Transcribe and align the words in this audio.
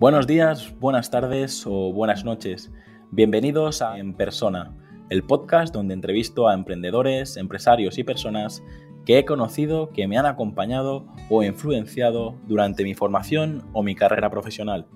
Buenos 0.00 0.28
días, 0.28 0.72
buenas 0.78 1.10
tardes 1.10 1.66
o 1.66 1.92
buenas 1.92 2.24
noches. 2.24 2.70
Bienvenidos 3.10 3.82
a 3.82 3.98
En 3.98 4.14
Persona, 4.14 4.76
el 5.10 5.24
podcast 5.24 5.74
donde 5.74 5.92
entrevisto 5.92 6.46
a 6.46 6.54
emprendedores, 6.54 7.36
empresarios 7.36 7.98
y 7.98 8.04
personas 8.04 8.62
que 9.04 9.18
he 9.18 9.24
conocido, 9.24 9.90
que 9.90 10.06
me 10.06 10.16
han 10.16 10.26
acompañado 10.26 11.04
o 11.28 11.42
influenciado 11.42 12.36
durante 12.46 12.84
mi 12.84 12.94
formación 12.94 13.64
o 13.72 13.82
mi 13.82 13.96
carrera 13.96 14.30
profesional. 14.30 14.86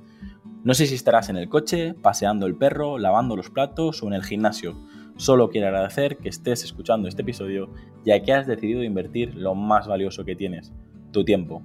No 0.63 0.73
sé 0.73 0.87
si 0.87 0.95
estarás 0.95 1.29
en 1.31 1.37
el 1.37 1.49
coche, 1.49 1.95
paseando 1.95 2.47
el 2.47 2.55
perro, 2.55 2.97
lavando 2.97 3.35
los 3.35 3.51
platos 3.51 4.05
o 4.05 4.07
en 4.07 4.13
el 4.13 4.23
gimnasio. 4.23 4.77
Solo 5.17 5.51
quiero 5.51 5.67
agradecer 5.67 6.19
que 6.19 6.29
estés 6.29 6.63
escuchando 6.63 7.09
este 7.09 7.23
episodio 7.23 7.71
ya 8.05 8.23
que 8.23 8.35
has 8.35 8.47
decidido 8.47 8.85
invertir 8.85 9.35
lo 9.35 9.57
más 9.57 9.89
valioso 9.89 10.25
que 10.25 10.37
tienes, 10.37 10.73
tu 11.11 11.25
tiempo. 11.25 11.61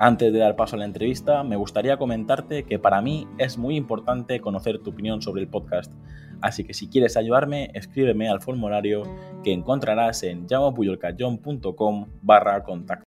Antes 0.00 0.32
de 0.32 0.38
dar 0.38 0.54
paso 0.54 0.76
a 0.76 0.78
la 0.78 0.84
entrevista, 0.84 1.42
me 1.42 1.56
gustaría 1.56 1.96
comentarte 1.96 2.62
que 2.62 2.78
para 2.78 3.02
mí 3.02 3.26
es 3.36 3.58
muy 3.58 3.74
importante 3.74 4.40
conocer 4.40 4.78
tu 4.78 4.90
opinión 4.90 5.22
sobre 5.22 5.42
el 5.42 5.48
podcast. 5.48 5.92
Así 6.40 6.62
que 6.62 6.72
si 6.72 6.88
quieres 6.88 7.16
ayudarme, 7.16 7.72
escríbeme 7.74 8.28
al 8.28 8.40
formulario 8.40 9.02
que 9.42 9.52
encontrarás 9.52 10.22
en 10.22 10.46
llamopuyolcayón.com 10.46 12.12
barra 12.22 12.62
contacto. 12.62 13.02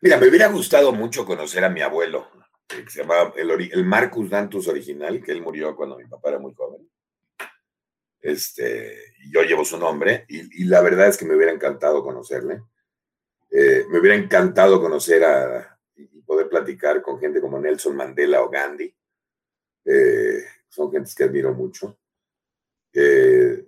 Mira, 0.00 0.16
me 0.16 0.28
hubiera 0.28 0.46
gustado 0.46 0.90
mucho 0.92 1.26
conocer 1.26 1.62
a 1.62 1.68
mi 1.68 1.82
abuelo, 1.82 2.26
que 2.66 2.88
se 2.88 3.02
llamaba 3.02 3.34
el, 3.36 3.84
Marcus 3.84 4.30
Dantus 4.30 4.68
original, 4.68 5.22
que 5.22 5.32
él 5.32 5.42
murió 5.42 5.76
cuando 5.76 5.98
mi 5.98 6.06
papá 6.06 6.30
era 6.30 6.38
muy 6.38 6.54
joven. 6.54 6.88
Este, 8.22 8.96
yo 9.30 9.42
llevo 9.42 9.66
su 9.66 9.76
nombre 9.76 10.24
y 10.28 10.64
la 10.64 10.80
verdad 10.80 11.08
es 11.08 11.18
que 11.18 11.26
me 11.26 11.36
hubiera 11.36 11.52
encantado 11.52 12.02
conocerle 12.02 12.62
eh, 13.50 13.84
me 13.88 13.98
hubiera 13.98 14.16
encantado 14.16 14.80
conocer 14.80 15.24
a, 15.24 15.78
y 15.96 16.22
poder 16.22 16.48
platicar 16.48 17.02
con 17.02 17.18
gente 17.18 17.40
como 17.40 17.58
Nelson 17.58 17.96
Mandela 17.96 18.42
o 18.42 18.48
Gandhi. 18.48 18.94
Eh, 19.84 20.44
son 20.68 20.92
gentes 20.92 21.14
que 21.14 21.24
admiro 21.24 21.52
mucho. 21.52 21.98
Eh, 22.92 23.66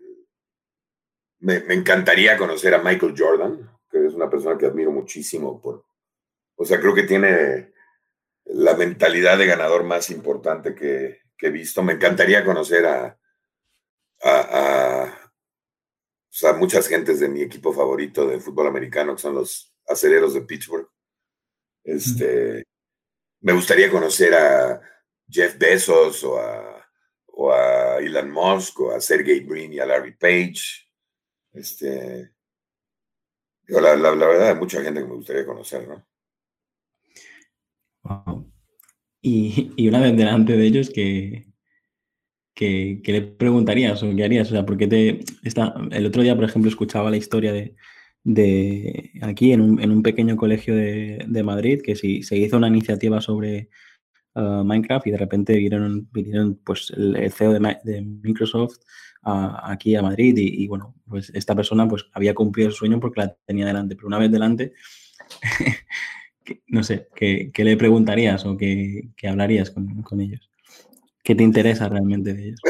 me, 1.41 1.56
encantaría 1.75 2.38
conocer 2.38 2.75
a 2.75 2.83
Michael 2.83 3.14
Jordan, 3.16 3.70
que 3.91 4.06
es 4.06 4.14
una 4.14 4.30
persona 4.30 4.56
que 4.56 4.66
admiro 4.66 4.92
muchísimo. 4.92 5.60
Por, 5.60 5.84
o 6.56 6.64
sea, 6.64 6.78
creo 6.78 6.94
que 6.94 7.03
tiene 7.03 7.72
la 8.44 8.75
mentalidad 8.75 9.36
de 9.36 9.47
ganador 9.47 9.83
más 9.83 10.10
importante 10.10 10.75
que, 10.75 11.20
he 11.44 11.50
visto. 11.50 11.83
Me 11.83 11.94
encantaría 11.94 12.44
conocer 12.44 12.86
a, 12.86 13.19
a, 14.22 15.12
a 16.44 16.53
muchas 16.53 16.86
gentes 16.86 17.19
de 17.19 17.28
mi 17.28 17.42
equipo 17.42 17.72
favorito 17.72 18.28
de 18.28 18.38
fútbol 18.38 18.69
americano, 18.69 19.16
que 19.16 19.22
son 19.22 19.34
los 19.34 19.72
aceleros 19.93 20.35
de 20.35 20.43
Pittsburgh. 20.43 20.89
Este, 21.85 22.65
Me 23.41 23.53
gustaría 23.53 23.91
conocer 23.91 24.34
a 24.34 24.81
Jeff 25.29 25.59
Bezos 25.59 26.23
o 26.25 26.39
a, 26.39 26.89
o 27.27 27.53
a 27.53 27.99
Elon 27.99 28.31
Musk 28.31 28.81
o 28.81 28.93
a 28.93 29.01
Sergey 29.01 29.41
Brin 29.41 29.73
y 29.73 29.79
a 29.79 29.87
Larry 29.87 30.15
Page. 30.17 30.89
Este, 31.53 32.33
la, 33.67 33.97
la, 33.97 34.11
verdad, 34.15 34.51
hay 34.51 34.55
mucha 34.55 34.83
gente 34.83 35.01
que 35.01 35.07
me 35.07 35.15
gustaría 35.15 35.47
conocer, 35.47 35.89
¿no? 35.89 36.06
Y, 39.21 39.73
y, 39.77 39.89
una 39.89 40.01
vez 40.01 40.17
delante 40.17 40.56
de 40.56 40.67
ellos, 40.67 40.91
que, 40.91 41.47
que, 42.55 43.01
le 43.05 43.23
preguntarías 43.23 44.03
o 44.03 44.15
qué 44.15 44.25
harías? 44.25 44.49
O 44.49 44.53
sea, 44.53 44.67
porque 44.67 44.87
te 44.89 45.21
está, 45.45 45.75
el 45.91 46.06
otro 46.06 46.23
día, 46.23 46.34
por 46.34 46.45
ejemplo, 46.45 46.69
escuchaba 46.69 47.11
la 47.11 47.17
historia 47.17 47.53
de, 47.53 47.77
de 48.25 49.11
aquí 49.23 49.53
en 49.53 49.61
un, 49.61 49.81
en 49.81 49.91
un 49.91 50.03
pequeño 50.03 50.37
colegio 50.37 50.75
de, 50.75 51.25
de, 51.27 51.43
Madrid 51.43 51.81
que 51.83 51.97
si 51.97 52.22
se 52.22 52.37
hizo 52.37 52.56
una 52.56 52.69
iniciativa 52.69 53.21
sobre 53.21 53.69
uh, 54.34 54.62
Minecraft 54.65 55.06
y 55.09 55.10
de 55.10 55.19
repente 55.19 55.56
vinieron, 55.56 56.09
vinieron 56.12 56.60
pues 56.65 56.93
el, 56.97 57.33
CEO 57.33 57.53
de, 57.53 58.03
Microsoft 58.22 58.78
aquí 59.25 59.94
a 59.94 60.03
Madrid 60.03 60.34
y, 60.37 60.66
bueno, 60.66 60.97
pues 61.09 61.31
esta 61.33 61.55
persona 61.55 61.87
pues 61.87 62.06
había 62.12 62.34
cumplido 62.34 62.69
el 62.69 62.75
sueño 62.75 62.99
porque 62.99 63.21
la 63.21 63.37
tenía 63.47 63.66
delante, 63.66 63.94
pero 63.94 64.09
una 64.09 64.19
vez 64.19 64.33
delante, 64.33 64.72
no 66.66 66.83
sé, 66.83 67.09
¿qué, 67.15 67.50
¿qué, 67.54 67.65
le 67.65 67.77
preguntarías 67.77 68.44
o 68.47 68.56
qué, 68.56 69.10
qué 69.16 69.28
hablarías 69.28 69.71
con, 69.71 70.03
con, 70.03 70.21
ellos? 70.21 70.50
¿Qué 71.22 71.37
te 71.37 71.44
interesa 71.44 71.89
realmente 71.89 72.34
de 72.34 72.49
ellos? 72.49 72.60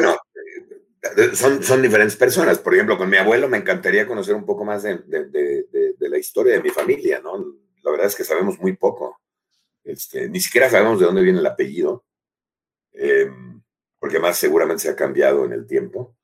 Son, 1.34 1.62
son 1.62 1.82
diferentes 1.82 2.16
personas. 2.16 2.58
Por 2.58 2.74
ejemplo, 2.74 2.98
con 2.98 3.08
mi 3.08 3.16
abuelo 3.16 3.48
me 3.48 3.58
encantaría 3.58 4.06
conocer 4.06 4.34
un 4.34 4.44
poco 4.44 4.64
más 4.64 4.82
de, 4.82 4.98
de, 4.98 5.28
de, 5.28 6.08
la 6.08 6.18
historia 6.18 6.54
de 6.54 6.62
mi 6.62 6.70
familia, 6.70 7.20
¿no? 7.20 7.38
La 7.82 7.90
verdad 7.90 8.06
es 8.06 8.16
que 8.16 8.24
sabemos 8.24 8.58
muy 8.58 8.76
poco. 8.76 9.20
Este, 9.84 10.28
ni 10.28 10.40
siquiera 10.40 10.68
sabemos 10.68 11.00
de 11.00 11.06
dónde 11.06 11.22
viene 11.22 11.38
el 11.38 11.46
apellido, 11.46 12.04
eh, 12.92 13.30
porque 13.98 14.18
más 14.18 14.36
seguramente 14.36 14.82
se 14.82 14.90
ha 14.90 14.96
cambiado 14.96 15.44
en 15.44 15.52
el 15.52 15.66
tiempo. 15.66 16.16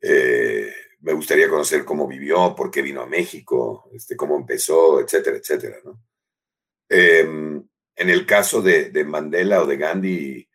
Eh, 0.00 0.72
me 1.00 1.12
gustaría 1.12 1.48
conocer 1.48 1.84
cómo 1.84 2.06
vivió, 2.06 2.54
por 2.54 2.70
qué 2.70 2.82
vino 2.82 3.02
a 3.02 3.06
México, 3.06 3.88
este, 3.92 4.16
cómo 4.16 4.36
empezó, 4.36 5.00
etcétera, 5.00 5.36
etcétera, 5.36 5.78
¿no? 5.84 6.00
Eh, 6.88 7.20
en 7.96 8.10
el 8.10 8.26
caso 8.26 8.60
de, 8.60 8.90
de 8.90 9.04
Mandela 9.04 9.62
o 9.62 9.66
de 9.66 9.76
Gandhi, 9.76 10.48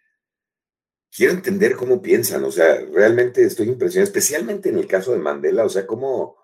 quiero 1.12 1.34
entender 1.34 1.76
cómo 1.76 2.02
piensan, 2.02 2.44
o 2.44 2.52
sea, 2.52 2.80
realmente 2.94 3.44
estoy 3.44 3.68
impresionado, 3.68 4.08
especialmente 4.08 4.70
en 4.70 4.78
el 4.78 4.88
caso 4.88 5.12
de 5.12 5.20
Mandela, 5.20 5.66
o 5.66 5.70
sea, 5.70 5.86
cómo, 5.88 6.38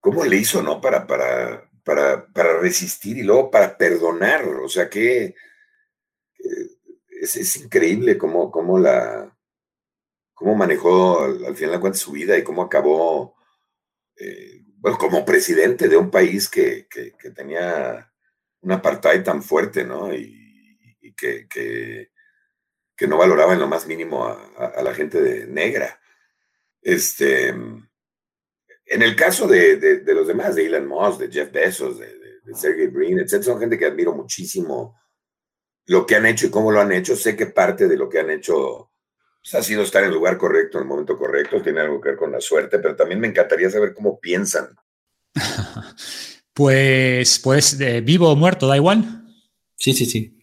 cómo 0.00 0.24
le 0.24 0.36
hizo, 0.36 0.62
¿no? 0.62 0.80
Para, 0.80 1.06
para, 1.06 1.70
para, 1.84 2.26
para 2.32 2.58
resistir 2.58 3.18
y 3.18 3.22
luego 3.22 3.50
para 3.50 3.76
perdonar, 3.76 4.44
o 4.44 4.68
sea, 4.68 4.88
que 4.88 5.24
eh, 5.24 5.34
es, 7.08 7.56
increíble 7.56 8.18
cómo, 8.18 8.50
cómo 8.50 8.78
la, 8.78 9.36
cómo 10.34 10.54
manejó 10.54 11.22
al, 11.22 11.54
final 11.54 11.74
de 11.74 11.80
cuentas 11.80 12.00
su 12.00 12.12
vida 12.12 12.36
y 12.38 12.42
cómo 12.42 12.62
acabó, 12.62 13.36
eh, 14.16 14.62
bueno, 14.78 14.98
como 14.98 15.24
presidente 15.24 15.88
de 15.88 15.96
un 15.96 16.10
país 16.10 16.48
que, 16.48 16.88
que, 16.88 17.30
tenía 17.30 18.12
un 18.62 18.72
apartheid 18.72 19.22
tan 19.22 19.42
fuerte, 19.42 19.84
¿no? 19.84 20.12
Y, 20.12 20.40
que 21.14 22.10
que 23.02 23.08
no 23.08 23.18
valoraba 23.18 23.52
en 23.52 23.58
lo 23.58 23.66
más 23.66 23.84
mínimo 23.88 24.24
a, 24.28 24.80
la 24.80 24.94
gente 24.94 25.20
de 25.20 25.48
negra. 25.48 26.00
Este, 26.80 27.48
en 27.48 27.82
el 28.86 29.16
caso 29.16 29.48
de, 29.48 30.04
los 30.06 30.28
demás, 30.28 30.54
de 30.54 30.66
Elon 30.66 30.86
Musk, 30.86 31.18
de 31.18 31.32
Jeff 31.32 31.50
Bezos, 31.50 31.98
de, 31.98 32.22
Sergey 32.54 32.86
Brin, 32.86 33.18
etc., 33.18 33.42
son 33.42 33.58
gente 33.58 33.76
que 33.76 33.86
admiro 33.86 34.14
muchísimo 34.14 35.00
lo 35.86 36.06
que 36.06 36.14
han 36.14 36.26
hecho 36.26 36.46
y 36.46 36.50
cómo 36.50 36.70
lo 36.70 36.80
han 36.80 36.92
hecho. 36.92 37.16
Sé 37.16 37.34
que 37.34 37.46
parte 37.46 37.88
de 37.88 37.96
lo 37.96 38.08
que 38.08 38.20
han 38.20 38.30
hecho 38.30 38.92
pues, 39.42 39.54
ha 39.56 39.64
sido 39.64 39.82
estar 39.82 40.04
en 40.04 40.10
el 40.10 40.14
lugar 40.14 40.38
correcto, 40.38 40.78
en 40.78 40.84
el 40.84 40.88
momento 40.88 41.18
correcto, 41.18 41.60
tiene 41.60 41.80
algo 41.80 42.00
que 42.00 42.10
ver 42.10 42.18
con 42.18 42.30
la 42.30 42.40
suerte, 42.40 42.78
pero 42.78 42.94
también 42.94 43.18
me 43.18 43.26
encantaría 43.26 43.68
saber 43.68 43.94
cómo 43.94 44.20
piensan. 44.20 44.76
pues, 46.54 47.40
pues, 47.40 47.76
vivo 48.04 48.30
o 48.30 48.36
muerto, 48.36 48.68
da 48.68 48.76
igual. 48.76 49.24
Sí, 49.74 49.92
sí, 49.92 50.06
sí. 50.06 50.41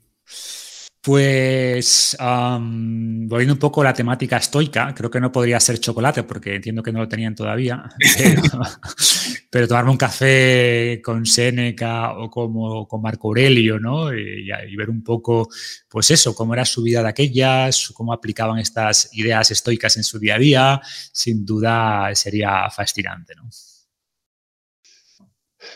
Pues 1.01 2.17
volviendo 2.19 3.53
un 3.53 3.59
poco 3.59 3.79
a 3.81 3.85
la 3.85 3.93
temática 3.93 4.35
estoica, 4.35 4.93
creo 4.93 5.09
que 5.09 5.21
no 5.21 5.31
podría 5.31 5.57
ser 5.61 5.79
chocolate 5.79 6.23
porque 6.23 6.55
entiendo 6.55 6.83
que 6.83 6.91
no 6.91 6.99
lo 6.99 7.07
tenían 7.07 7.35
todavía, 7.35 7.83
pero, 9.49 9.65
tomarme 9.65 9.91
un 9.91 9.97
café 9.97 10.99
con 11.01 11.25
Séneca 11.25 12.17
o 12.17 12.29
como 12.29 12.85
con 12.85 13.01
Marco 13.01 13.29
Aurelio, 13.29 13.79
¿no? 13.79 14.13
Y, 14.13 14.49
ver 14.75 14.89
un 14.89 15.01
poco, 15.01 15.47
pues 15.87 16.11
eso, 16.11 16.35
cómo 16.35 16.53
era 16.53 16.65
su 16.65 16.83
vida 16.83 17.01
de 17.01 17.09
aquellas, 17.09 17.91
cómo 17.93 18.11
aplicaban 18.11 18.59
estas 18.59 19.09
ideas 19.13 19.51
estoicas 19.51 19.95
en 19.95 20.03
su 20.03 20.19
día 20.19 20.35
a 20.35 20.39
día, 20.39 20.81
sin 21.13 21.45
duda 21.45 22.13
sería 22.13 22.69
fascinante, 22.69 23.35
¿no? 23.35 23.49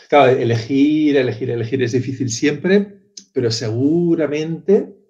Claro, 0.09 0.31
elegir, 0.37 1.15
elegir, 1.15 1.49
elegir 1.49 1.81
es 1.81 1.93
difícil 1.93 2.29
siempre, 2.29 3.13
pero 3.31 3.51
seguramente 3.51 5.02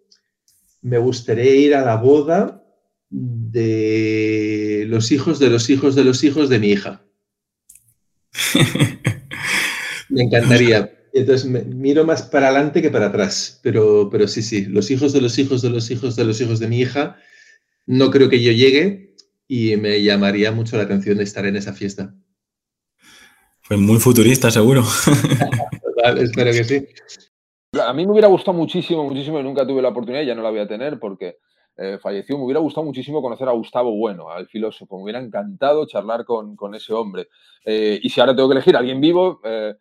me 0.84 0.98
gustaría 0.98 1.56
ir 1.56 1.76
a 1.76 1.84
la 1.84 1.96
boda 1.96 2.64
de 3.10 4.86
los 4.88 5.12
hijos 5.12 5.40
de 5.40 5.50
los 5.50 5.70
hijos 5.70 5.96
de 5.96 6.04
los 6.04 6.24
hijos 6.24 6.50
de 6.50 6.60
mi 6.60 6.70
hija. 6.72 7.04
me 10.10 10.24
encantaría. 10.24 10.94
Entonces 11.14 11.46
miro 11.46 12.06
más 12.06 12.24
para 12.24 12.50
adelante 12.50 12.82
que 12.82 12.90
para 12.90 13.08
atrás, 13.08 13.60
pero, 13.64 14.10
pero 14.12 14.28
sí, 14.28 14.42
sí, 14.42 14.66
los 14.66 14.92
hijos 14.92 15.14
de 15.14 15.22
los 15.22 15.38
hijos 15.38 15.62
de 15.62 15.70
los 15.70 15.90
hijos 15.90 16.16
de 16.16 16.26
los 16.26 16.42
hijos 16.42 16.60
de 16.60 16.68
mi 16.68 16.80
hija, 16.80 17.18
no 17.86 18.12
creo 18.12 18.30
que 18.30 18.42
yo 18.42 18.52
llegue 18.52 19.16
y 19.48 19.78
me 19.78 20.02
llamaría 20.02 20.52
mucho 20.52 20.76
la 20.76 20.84
atención 20.84 21.18
de 21.18 21.24
estar 21.24 21.46
en 21.46 21.56
esa 21.56 21.74
fiesta. 21.74 22.16
Fue 23.62 23.78
muy 23.78 24.00
futurista, 24.00 24.52
seguro. 24.52 24.84
espero 26.18 26.52
que 26.52 26.64
sí. 26.64 26.86
A 27.82 27.94
mí 27.94 28.06
me 28.06 28.12
hubiera 28.12 28.28
gustado 28.28 28.58
muchísimo, 28.58 29.04
muchísimo, 29.04 29.40
y 29.40 29.44
nunca 29.44 29.66
tuve 29.66 29.82
la 29.82 29.90
oportunidad, 29.90 30.24
ya 30.24 30.36
no 30.36 30.44
la 30.44 30.52
voy 30.52 30.60
a 30.60 30.68
tener 30.68 31.00
porque 31.00 31.38
eh, 31.76 31.98
falleció. 32.02 32.38
Me 32.38 32.44
hubiera 32.44 32.60
gustado 32.60 32.86
muchísimo 32.86 33.22
conocer 33.22 33.48
a 33.48 33.52
Gustavo 33.52 33.96
Bueno, 33.96 34.30
al 34.30 34.48
filósofo. 34.48 34.98
Me 34.98 35.04
hubiera 35.04 35.20
encantado 35.20 35.86
charlar 35.88 36.24
con, 36.24 36.76
ese 36.76 36.94
hombre. 36.94 37.28
Eh, 37.66 38.00
y 38.02 38.10
si 38.10 38.22
ahora 38.22 38.36
tengo 38.36 38.50
que 38.50 38.54
elegir 38.54 38.76
a 38.76 38.80
alguien 38.80 39.02
vivo, 39.02 39.42
eh, 39.44 39.74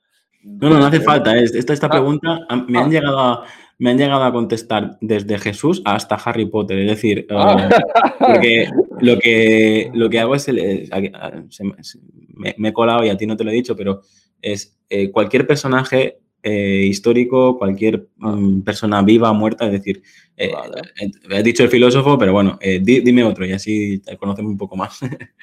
No, 0.43 0.71
no, 0.71 0.79
no 0.79 0.87
hace 0.87 1.01
falta. 1.01 1.37
Esta, 1.37 1.73
esta 1.73 1.87
ah. 1.87 1.91
pregunta 1.91 2.39
me 2.67 2.79
han, 2.79 2.87
ah. 2.87 2.89
llegado 2.89 3.19
a, 3.19 3.45
me 3.79 3.91
han 3.91 3.99
llegado 3.99 4.25
a 4.25 4.33
contestar 4.33 4.97
desde 5.03 5.39
Jesús 5.39 5.83
hasta 5.85 6.15
Harry 6.15 6.47
Potter. 6.47 6.79
Es 6.79 6.89
decir, 6.89 7.27
ah. 7.31 7.69
eh, 8.43 8.71
lo, 9.01 9.19
que, 9.19 9.91
lo 9.93 10.09
que 10.09 10.19
hago 10.19 10.35
es, 10.35 10.49
me, 10.49 12.69
he 12.69 12.73
colado 12.73 13.05
y 13.05 13.11
a 13.11 13.19
ti 13.19 13.27
no 13.27 13.37
te 13.37 13.45
lo 13.45 13.51
he 13.51 13.55
dicho, 13.55 13.77
pero 13.77 14.01
es 14.41 14.79
cualquier 15.13 15.47
personaje 15.47 16.22
histórico, 16.51 17.59
cualquier 17.59 18.09
mm, 18.17 18.63
persona 18.63 19.03
viva 19.03 19.31
o 19.31 19.35
muerta, 19.35 19.67
es 19.67 19.73
decir, 19.73 20.03
he 20.37 21.43
dicho 21.43 21.63
el 21.63 21.69
filósofo, 21.69 22.19
pero 22.19 22.33
bueno, 22.33 22.59
dime 22.61 23.23
otro 23.23 23.47
y 23.47 23.53
así 23.53 24.01
te 24.01 24.17
conocemos 24.17 24.51
un 24.51 24.59
poco 24.59 24.77
más. 24.77 25.01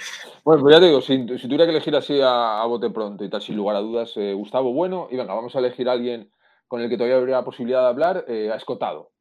Bueno, 0.43 0.63
pues 0.63 0.73
ya 0.73 0.79
te 0.79 0.87
digo, 0.87 1.01
si, 1.01 1.25
tuviera 1.25 1.65
que 1.65 1.71
elegir 1.71 1.95
así 1.95 2.19
a, 2.23 2.63
bote 2.65 2.89
pronto 2.89 3.23
y 3.23 3.29
tal, 3.29 3.41
sin 3.41 3.55
lugar 3.55 3.75
a 3.75 3.81
dudas, 3.81 4.13
Gustavo 4.15 4.73
Bueno, 4.73 5.07
y 5.11 5.17
venga, 5.17 5.35
vamos 5.35 5.55
a 5.55 5.59
elegir 5.59 5.87
a 5.89 5.91
alguien 5.91 6.31
con 6.67 6.81
el 6.81 6.89
que 6.89 6.97
todavía 6.97 7.17
habría 7.17 7.35
la 7.35 7.43
posibilidad 7.43 7.81
de 7.81 7.87
hablar, 7.87 8.25
a 8.27 8.55
Escotado. 8.55 9.11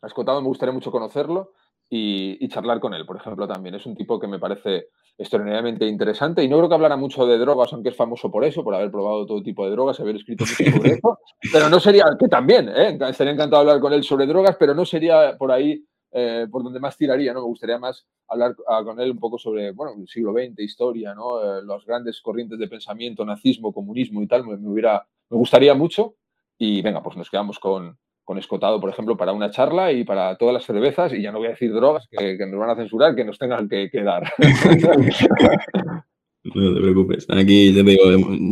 A 0.00 0.06
Escotado 0.06 0.40
me 0.42 0.48
gustaría 0.48 0.72
mucho 0.72 0.92
conocerlo 0.92 1.52
y, 1.96 2.48
charlar 2.48 2.80
con 2.80 2.92
él, 2.94 3.06
por 3.06 3.16
ejemplo, 3.16 3.46
también. 3.46 3.76
Es 3.76 3.86
un 3.86 3.94
tipo 3.94 4.18
que 4.18 4.26
me 4.26 4.40
parece 4.40 4.88
extraordinariamente 5.16 5.86
interesante 5.86 6.42
y 6.42 6.48
no 6.48 6.56
creo 6.56 6.68
que 6.68 6.74
hablara 6.74 6.96
mucho 6.96 7.24
de 7.24 7.38
drogas, 7.38 7.72
aunque 7.72 7.90
es 7.90 7.96
famoso 7.96 8.32
por 8.32 8.44
eso, 8.44 8.64
por 8.64 8.74
haber 8.74 8.90
probado 8.90 9.26
todo 9.26 9.42
tipo 9.42 9.64
de 9.64 9.70
drogas, 9.70 10.00
haber 10.00 10.16
escrito 10.16 10.44
mucho 10.44 10.76
sobre 10.76 10.90
eso, 10.94 11.18
pero 11.52 11.68
no 11.68 11.78
sería, 11.78 12.04
que 12.18 12.26
también, 12.26 12.68
¿eh? 12.68 12.98
estaría 13.08 13.32
encantado 13.32 13.62
de 13.64 13.70
hablar 13.70 13.80
con 13.80 13.92
él 13.92 14.02
sobre 14.02 14.26
drogas, 14.26 14.56
pero 14.58 14.74
no 14.74 14.84
sería 14.84 15.36
por 15.38 15.52
ahí 15.52 15.84
eh, 16.10 16.48
por 16.50 16.64
donde 16.64 16.80
más 16.80 16.96
tiraría, 16.96 17.32
¿no? 17.32 17.40
Me 17.40 17.46
gustaría 17.46 17.78
más 17.78 18.06
hablar 18.28 18.56
ah, 18.68 18.82
con 18.84 19.00
él 19.00 19.12
un 19.12 19.18
poco 19.18 19.38
sobre, 19.38 19.70
bueno, 19.70 19.94
el 19.96 20.08
siglo 20.08 20.32
XX, 20.32 20.60
historia, 20.60 21.14
¿no? 21.14 21.40
Eh, 21.40 21.62
las 21.64 21.84
grandes 21.84 22.20
corrientes 22.20 22.58
de 22.58 22.68
pensamiento, 22.68 23.24
nazismo, 23.24 23.72
comunismo 23.72 24.20
y 24.22 24.26
tal, 24.26 24.44
me, 24.44 24.54
hubiera, 24.68 25.06
me 25.30 25.36
gustaría 25.36 25.74
mucho 25.74 26.16
y 26.58 26.82
venga, 26.82 27.02
pues 27.02 27.16
nos 27.16 27.30
quedamos 27.30 27.58
con, 27.60 27.98
con 28.24 28.38
Escotado, 28.38 28.80
por 28.80 28.90
ejemplo, 28.90 29.16
para 29.16 29.32
una 29.32 29.50
charla 29.50 29.92
y 29.92 30.04
para 30.04 30.36
todas 30.36 30.54
las 30.54 30.64
cervezas, 30.64 31.12
y 31.12 31.22
ya 31.22 31.30
no 31.30 31.38
voy 31.38 31.48
a 31.48 31.50
decir 31.50 31.72
drogas 31.72 32.08
que, 32.10 32.38
nos 32.46 32.58
van 32.58 32.70
a 32.70 32.76
censurar, 32.76 33.14
que 33.14 33.24
nos 33.24 33.38
tengan 33.38 33.68
que, 33.68 33.90
dar. 34.02 34.32
No 36.44 36.74
te 36.74 36.80
preocupes. 36.80 37.26
Aquí 37.30 37.72
te 37.72 37.82
digo, 37.82 38.04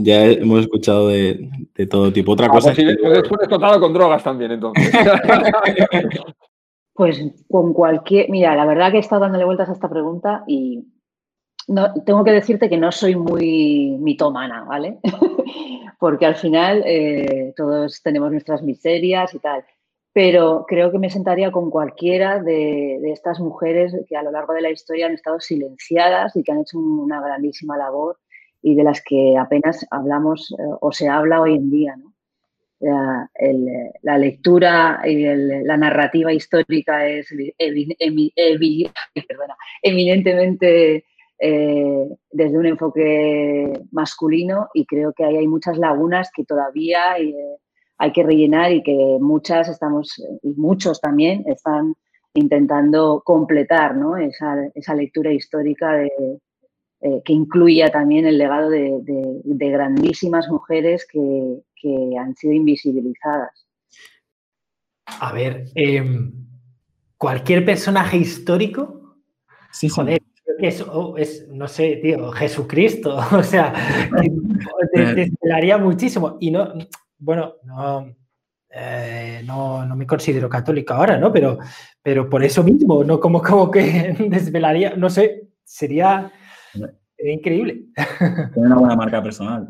ya 0.03 0.25
hemos 0.25 0.61
escuchado 0.61 1.09
de, 1.09 1.51
todo 1.91 2.11
tipo. 2.11 2.33
Otra 2.33 2.47
ah, 2.47 2.49
cosa. 2.49 2.73
Pues, 2.75 2.97
pues 3.29 3.43
escotado 3.43 3.79
con 3.81 3.93
drogas 3.93 4.25
también, 4.25 4.53
entonces. 4.53 4.91
Pues 6.95 7.25
con 7.49 7.73
cualquier. 7.73 8.29
Mira, 8.29 8.55
la 8.55 8.67
verdad 8.67 8.91
que 8.91 8.99
he 8.99 9.01
estado 9.01 9.23
dándole 9.23 9.47
vueltas 9.47 9.71
a 9.71 9.73
esta 9.73 9.89
pregunta 9.89 10.45
y 10.47 10.85
no, 11.69 11.93
tengo 12.05 12.25
que 12.25 12.33
decirte 12.33 12.69
que 12.69 12.77
no 12.77 12.93
soy 12.93 13.17
muy 13.17 13.97
mitomana, 14.01 14.65
¿vale? 14.65 14.99
Porque 15.99 16.27
al 16.27 16.35
final 16.35 16.83
eh, 16.85 17.53
todos 17.57 18.03
tenemos 18.03 18.31
nuestras 18.31 18.63
miserias 18.63 19.35
y 19.35 19.39
tal. 19.39 19.65
Pero 20.13 20.67
creo 20.69 20.91
que 20.93 20.99
me 20.99 21.09
sentaría 21.09 21.51
con 21.51 21.71
cualquiera 21.71 22.39
de, 22.43 23.01
estas 23.13 23.41
mujeres 23.41 23.95
que 24.09 24.17
a 24.17 24.23
lo 24.23 24.31
largo 24.31 24.53
de 24.53 24.61
la 24.61 24.71
historia 24.71 25.07
han 25.07 25.15
estado 25.15 25.41
silenciadas 25.41 26.37
y 26.37 26.43
que 26.43 26.53
han 26.53 26.61
hecho 26.61 26.79
una 26.79 27.21
grandísima 27.21 27.79
labor 27.79 28.19
y 28.61 28.75
de 28.75 28.85
las 28.85 29.03
que 29.03 29.37
apenas 29.39 29.87
hablamos 29.91 30.53
eh, 30.53 30.63
o 30.81 30.93
se 30.93 31.09
habla 31.09 31.41
hoy 31.41 31.55
en 31.55 31.71
día. 31.71 31.97
La, 32.81 34.19
lectura 34.19 35.03
y 35.05 35.25
la 35.25 35.77
narrativa 35.77 36.33
histórica 36.33 37.07
es 37.07 37.29
eminentemente 39.83 41.05
eh, 41.45 42.09
desde 42.31 42.57
un 42.57 42.67
enfoque 42.67 43.73
masculino 43.91 44.69
y 44.75 44.87
creo 44.87 45.13
que 45.13 45.25
ahí 45.25 45.39
hay 45.39 45.49
muchas 45.49 45.77
lagunas 45.77 46.31
que 46.33 46.45
todavía 46.45 47.19
eh, 47.19 47.35
hay 47.99 48.13
que 48.13 48.23
rellenar 48.23 48.71
y 48.71 48.85
que 48.85 49.19
muchas 49.21 49.69
estamos, 49.69 50.23
y 50.41 50.51
muchos 50.51 51.01
también, 51.01 51.43
están 51.49 51.97
intentando 52.35 53.23
completar 53.25 53.97
esa, 54.21 54.95
lectura 54.95 55.33
histórica 55.33 56.05
eh, 56.05 56.11
que 57.25 57.33
incluya 57.33 57.91
también 57.91 58.25
el 58.25 58.39
legado 58.39 58.71
de, 58.71 59.43
grandísimas 59.45 60.49
mujeres 60.49 61.05
que, 61.11 62.19
han 62.21 62.37
sido 62.37 62.53
invisibilizadas. 62.53 63.67
A 65.07 65.33
ver, 65.33 65.65
em, 65.75 66.33
cualquier 67.19 67.65
personaje 67.65 68.19
histórico, 68.19 69.17
sí, 69.73 69.89
joder, 69.89 70.23
Oh, 70.91 71.17
es, 71.17 71.49
no 71.49 71.69
sé, 71.69 71.97
tío, 71.97 72.31
Jesucristo, 72.33 73.17
o 73.33 73.43
sea, 73.43 73.73
te, 74.93 75.15
desvelaría 75.15 75.79
muchísimo. 75.79 76.37
Y 76.41 76.51
no, 76.51 76.73
bueno, 77.19 77.55
eh, 78.71 79.43
no, 79.45 79.85
no, 79.85 79.97
me 79.97 80.07
considero 80.07 80.49
católico 80.49 80.95
ahora, 80.95 81.19
¿no? 81.19 81.33
Pero, 81.33 81.59
pero 82.03 82.29
por 82.29 82.43
eso 82.45 82.63
mismo, 82.63 83.05
¿no? 83.05 83.21
Como, 83.21 83.43
como 83.43 83.71
que 83.71 84.17
desvelaría, 84.29 84.95
no 84.97 85.11
sé, 85.11 85.49
sería, 85.65 86.33
increíble. 87.19 87.85
Tiene 88.53 88.69
una 88.69 88.77
buena 88.77 88.97
marca 88.97 89.23
personal. 89.23 89.69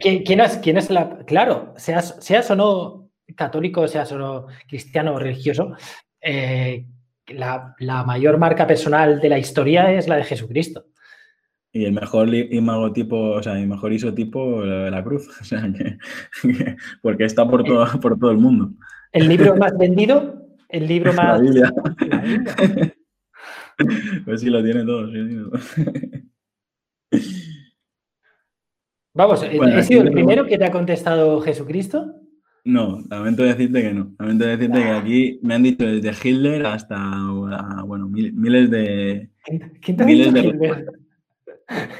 ¿quién, 0.00 0.40
es, 0.40 0.56
¿Quién 0.58 0.76
es 0.76 0.90
la...? 0.90 1.18
Claro, 1.26 1.74
seas, 1.76 2.16
seas 2.20 2.50
o 2.50 2.56
no 2.56 3.10
católico, 3.36 3.86
seas 3.88 4.10
o 4.12 4.18
no 4.18 4.46
cristiano 4.66 5.14
o 5.14 5.18
religioso, 5.18 5.74
eh, 6.20 6.86
la, 7.34 8.04
mayor 8.06 8.38
marca 8.38 8.66
personal 8.66 9.20
de 9.20 9.28
la 9.28 9.38
historia 9.38 9.92
es 9.92 10.08
la 10.08 10.16
de 10.16 10.24
Jesucristo. 10.24 10.86
Y 11.72 11.84
el 11.84 11.92
mejor 11.92 12.34
imagotipo, 12.34 13.16
o 13.16 13.42
sea, 13.42 13.58
el 13.58 13.66
mejor 13.66 13.92
isotipo, 13.92 14.64
la, 14.64 14.90
la 14.90 15.04
cruz. 15.04 15.28
O 15.40 15.44
sea, 15.44 15.70
porque 17.02 17.24
está 17.24 17.48
por 17.48 17.64
todo, 17.64 17.86
por 18.00 18.18
todo 18.18 18.30
el 18.30 18.38
mundo. 18.38 18.72
El 19.12 19.28
libro 19.28 19.56
más 19.56 19.76
vendido, 19.76 20.48
el 20.68 20.86
libro 20.86 21.12
más. 21.14 21.40
La 21.50 21.72
Pues 24.24 24.40
sí, 24.40 24.50
lo 24.50 24.62
tiene 24.62 24.84
todo. 24.84 25.08
Vamos, 29.14 29.42
¿he 29.42 29.82
sido 29.82 30.02
el 30.02 30.10
primero 30.10 30.46
que 30.46 30.58
te 30.58 30.64
ha 30.64 30.70
contestado 30.70 31.40
Jesucristo? 31.40 32.14
No, 32.68 33.02
lamento 33.08 33.44
decirte 33.44 33.80
que 33.80 33.94
no. 33.94 34.14
Lamento 34.18 34.44
decirte 34.44 34.78
que 34.78 34.90
aquí 34.90 35.40
me 35.42 35.54
han 35.54 35.62
dicho 35.62 35.86
desde 35.86 36.28
Hitler 36.28 36.66
hasta, 36.66 36.98
bueno, 37.86 38.10
miles 38.10 38.70
de... 38.70 39.30
¿Quién 39.80 39.96
te 39.96 40.04
miles 40.04 40.34
de 40.34 40.84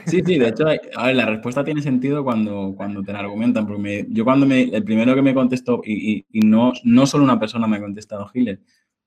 Sí, 0.05 0.21
sí, 0.27 0.39
de 0.39 0.49
hecho, 0.49 0.67
a 0.67 1.07
ver, 1.07 1.17
la 1.17 1.25
respuesta 1.25 1.65
tiene 1.65 1.81
sentido 1.81 2.23
cuando, 2.23 2.75
cuando 2.77 3.03
te 3.03 3.15
la 3.15 3.21
argumentan, 3.21 3.67
porque 3.67 4.07
yo 4.11 4.25
cuando 4.25 4.45
me, 4.45 4.65
el 4.65 4.85
primero 4.85 5.15
que 5.15 5.23
me 5.23 5.33
contestó, 5.33 5.81
y, 5.83 6.27
y, 6.31 6.41
no, 6.41 6.75
no 6.85 7.07
solo 7.07 7.25
una 7.25 7.41
persona 7.41 7.67
me 7.67 7.79
ha 7.79 7.81
contestado 7.81 8.31
Hitler, 8.35 8.61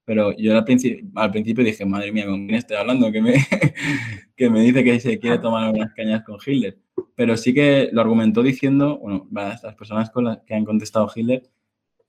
pero 0.05 0.35
yo 0.37 0.57
al 0.57 0.65
principio, 0.65 1.63
dije, 1.63 1.85
madre 1.85 2.11
mía, 2.11 2.25
¿con 2.25 2.45
quién 2.45 2.57
estoy 2.57 2.77
hablando? 2.77 3.11
Que 3.11 3.21
me, 3.21 3.33
que 4.35 4.49
me 4.49 4.61
dice 4.61 4.83
que 4.83 4.99
se 4.99 5.19
quiere 5.19 5.39
tomar 5.39 5.73
unas 5.73 5.93
cañas 5.93 6.23
con 6.23 6.37
Hitler 6.45 6.77
pero 7.15 7.37
sí 7.37 7.53
que 7.53 7.89
lo 7.91 8.01
argumentó 8.01 8.41
diciendo, 8.41 8.97
bueno, 8.97 9.27
las 9.31 9.61
personas 9.75 10.09
con 10.09 10.25
las 10.25 10.39
que 10.39 10.55
han 10.55 10.65
contestado 10.65 11.07
Hitler, 11.13 11.43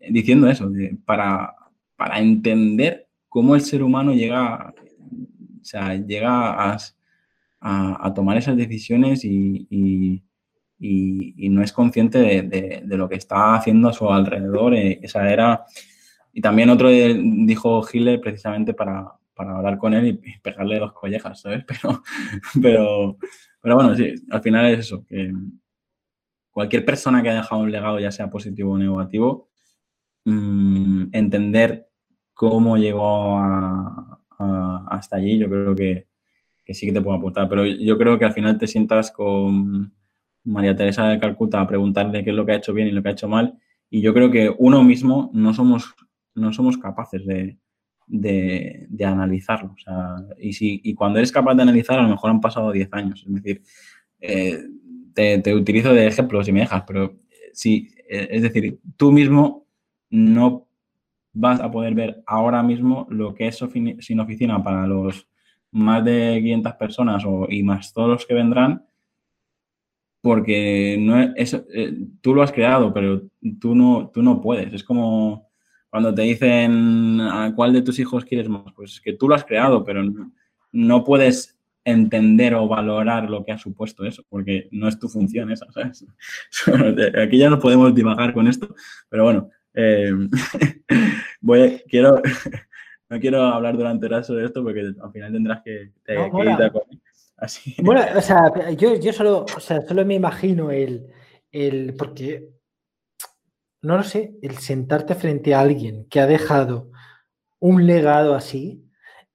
eh, 0.00 0.08
diciendo 0.10 0.48
eso, 0.48 0.70
para, 1.04 1.54
para 1.96 2.18
entender 2.18 3.08
cómo 3.28 3.54
el 3.54 3.60
ser 3.60 3.82
humano 3.82 4.12
llega, 4.14 4.72
o 4.72 5.64
sea, 5.64 5.94
llega 5.96 6.72
a, 6.72 6.78
a, 7.60 8.14
tomar 8.14 8.36
esas 8.36 8.56
decisiones 8.56 9.24
y, 9.24 9.66
y, 9.70 10.22
y, 10.78 11.48
no 11.48 11.62
es 11.62 11.72
consciente 11.72 12.18
de, 12.18 12.82
de, 12.82 12.96
lo 12.96 13.08
que 13.08 13.16
está 13.16 13.54
haciendo 13.54 13.88
a 13.88 13.92
su 13.92 14.10
alrededor. 14.10 14.74
Eh, 14.74 14.98
esa 15.02 15.30
era. 15.30 15.64
Y 16.32 16.40
también 16.40 16.70
otro 16.70 16.88
dijo 16.88 17.82
Hitler 17.90 18.20
precisamente 18.20 18.74
para, 18.74 19.12
para 19.34 19.56
hablar 19.56 19.78
con 19.78 19.94
él 19.94 20.06
y 20.06 20.38
pegarle 20.40 20.78
dos 20.78 20.92
collejas, 20.92 21.40
¿sabes? 21.40 21.64
Pero, 21.66 22.02
pero, 22.62 23.16
pero 23.60 23.74
bueno, 23.76 23.94
sí, 23.94 24.14
al 24.30 24.42
final 24.42 24.66
es 24.66 24.80
eso, 24.80 25.04
que 25.06 25.32
cualquier 26.52 26.84
persona 26.84 27.22
que 27.22 27.30
haya 27.30 27.40
dejado 27.40 27.62
un 27.62 27.72
legado, 27.72 27.98
ya 27.98 28.10
sea 28.10 28.30
positivo 28.30 28.72
o 28.72 28.78
negativo, 28.78 29.48
mm, 30.24 31.06
entender 31.12 31.88
cómo 32.34 32.76
llegó 32.76 33.38
hasta 34.90 35.16
allí, 35.16 35.38
yo 35.38 35.48
creo 35.48 35.74
que, 35.74 36.08
sí 36.74 36.86
que 36.86 36.92
te 36.92 37.00
puedo 37.00 37.16
aportar. 37.16 37.48
Pero 37.48 37.66
yo 37.66 37.98
creo 37.98 38.18
que 38.18 38.24
al 38.24 38.32
final 38.32 38.58
te 38.58 38.66
sientas 38.66 39.10
con 39.10 39.92
María 40.44 40.76
Teresa 40.76 41.08
de 41.08 41.20
Calcuta 41.20 41.60
a 41.60 41.66
preguntarle 41.66 42.24
qué 42.24 42.30
es 42.30 42.36
lo 42.36 42.46
que 42.46 42.52
ha 42.52 42.56
hecho 42.56 42.72
bien 42.72 42.88
y 42.88 42.92
lo 42.92 43.02
que 43.02 43.10
ha 43.10 43.12
hecho 43.12 43.28
mal. 43.28 43.58
Y 43.90 44.00
yo 44.00 44.14
creo 44.14 44.30
que 44.30 44.54
uno 44.58 44.82
mismo 44.82 45.30
no 45.34 45.54
somos, 45.54 45.94
no 46.34 46.52
somos 46.52 46.78
capaces 46.78 47.24
de, 47.26 47.58
de, 48.06 49.04
analizarlo. 49.04 49.74
y, 50.38 50.52
si, 50.52 50.80
y 50.82 50.94
cuando 50.94 51.18
eres 51.18 51.32
capaz 51.32 51.54
de 51.54 51.62
analizar, 51.62 51.98
a 51.98 52.02
lo 52.02 52.08
mejor 52.08 52.30
han 52.30 52.40
pasado 52.40 52.72
10 52.72 52.88
años. 52.92 53.24
Es 53.26 53.34
decir, 53.34 53.62
eh, 54.20 54.64
te, 55.14 55.54
utilizo 55.54 55.92
de 55.92 56.06
ejemplo 56.06 56.42
si 56.42 56.52
me 56.52 56.60
dejas, 56.60 56.84
pero 56.86 57.16
si, 57.52 57.88
eh, 58.08 58.28
es 58.30 58.42
decir, 58.42 58.78
tú 58.96 59.12
mismo 59.12 59.66
no 60.10 60.66
vas 61.32 61.60
a 61.60 61.70
poder 61.70 61.94
ver 61.94 62.22
ahora 62.26 62.62
mismo 62.62 63.06
lo 63.10 63.34
que 63.34 63.48
es 63.48 63.64
sin 64.00 64.20
oficina 64.20 64.62
para 64.62 64.86
los 64.86 65.26
más 65.70 66.04
de 66.04 66.38
500 66.42 66.74
personas 66.74 67.24
o, 67.24 67.46
y 67.48 67.62
más 67.62 67.94
todos 67.94 68.08
los 68.10 68.26
que 68.26 68.34
vendrán 68.34 68.84
porque 70.22 70.96
no 70.98 71.20
eh, 71.20 72.06
tú 72.20 72.34
lo 72.34 72.42
has 72.42 72.52
creado, 72.52 72.94
pero 72.94 73.22
tú 73.60 73.74
no, 73.74 74.10
tú 74.14 74.22
no 74.22 74.40
puedes. 74.40 74.72
Es 74.72 74.84
como 74.84 75.50
cuando 75.92 76.14
te 76.14 76.22
dicen 76.22 77.20
a 77.20 77.52
cuál 77.54 77.74
de 77.74 77.82
tus 77.82 77.98
hijos 77.98 78.24
quieres 78.24 78.48
más, 78.48 78.72
pues 78.74 78.94
es 78.94 79.00
que 79.02 79.12
tú 79.12 79.28
lo 79.28 79.34
has 79.34 79.44
creado, 79.44 79.84
pero 79.84 80.02
no, 80.72 81.04
puedes 81.04 81.58
entender 81.84 82.54
o 82.54 82.66
valorar 82.66 83.28
lo 83.28 83.44
que 83.44 83.52
ha 83.52 83.58
supuesto 83.58 84.06
eso, 84.06 84.24
porque 84.30 84.70
no 84.70 84.88
es 84.88 84.98
tu 84.98 85.10
función 85.10 85.52
esa, 85.52 85.70
¿sabes? 85.70 86.06
Aquí 87.22 87.36
ya 87.36 87.50
no 87.50 87.58
podemos 87.58 87.94
divagar 87.94 88.32
con 88.32 88.48
esto, 88.48 88.74
pero 89.10 89.24
bueno, 89.24 89.50
eh, 89.74 90.10
voy, 91.42 91.82
quiero, 91.86 92.22
no 93.10 93.20
quiero 93.20 93.42
hablar 93.42 93.76
durante 93.76 94.06
horas 94.06 94.26
sobre 94.26 94.46
esto 94.46 94.64
porque 94.64 94.94
al 94.98 95.12
final 95.12 95.30
tendrás 95.30 95.60
que, 95.62 95.90
te, 96.02 96.14
editar 96.14 96.72
bueno, 97.82 98.02
o 98.16 98.20
sea, 98.22 98.70
yo, 98.78 98.98
yo 98.98 99.12
solo, 99.12 99.44
o 99.54 99.60
sea, 99.60 99.82
solo 99.82 100.06
me 100.06 100.14
imagino 100.14 100.70
el, 100.70 101.06
el, 101.50 101.92
porque, 101.98 102.48
no 103.82 103.96
lo 103.96 104.04
sé, 104.04 104.36
el 104.42 104.58
sentarte 104.58 105.14
frente 105.14 105.54
a 105.54 105.60
alguien 105.60 106.06
que 106.08 106.20
ha 106.20 106.26
dejado 106.26 106.90
un 107.58 107.86
legado 107.86 108.34
así 108.34 108.88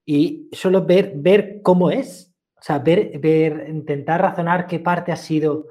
y 0.05 0.49
solo 0.53 0.85
ver, 0.85 1.13
ver 1.15 1.61
cómo 1.61 1.91
es, 1.91 2.33
o 2.55 2.61
sea, 2.61 2.79
ver, 2.79 3.19
ver, 3.19 3.67
intentar 3.69 4.21
razonar 4.21 4.65
qué 4.65 4.79
parte 4.79 5.11
ha 5.11 5.17
sido, 5.17 5.67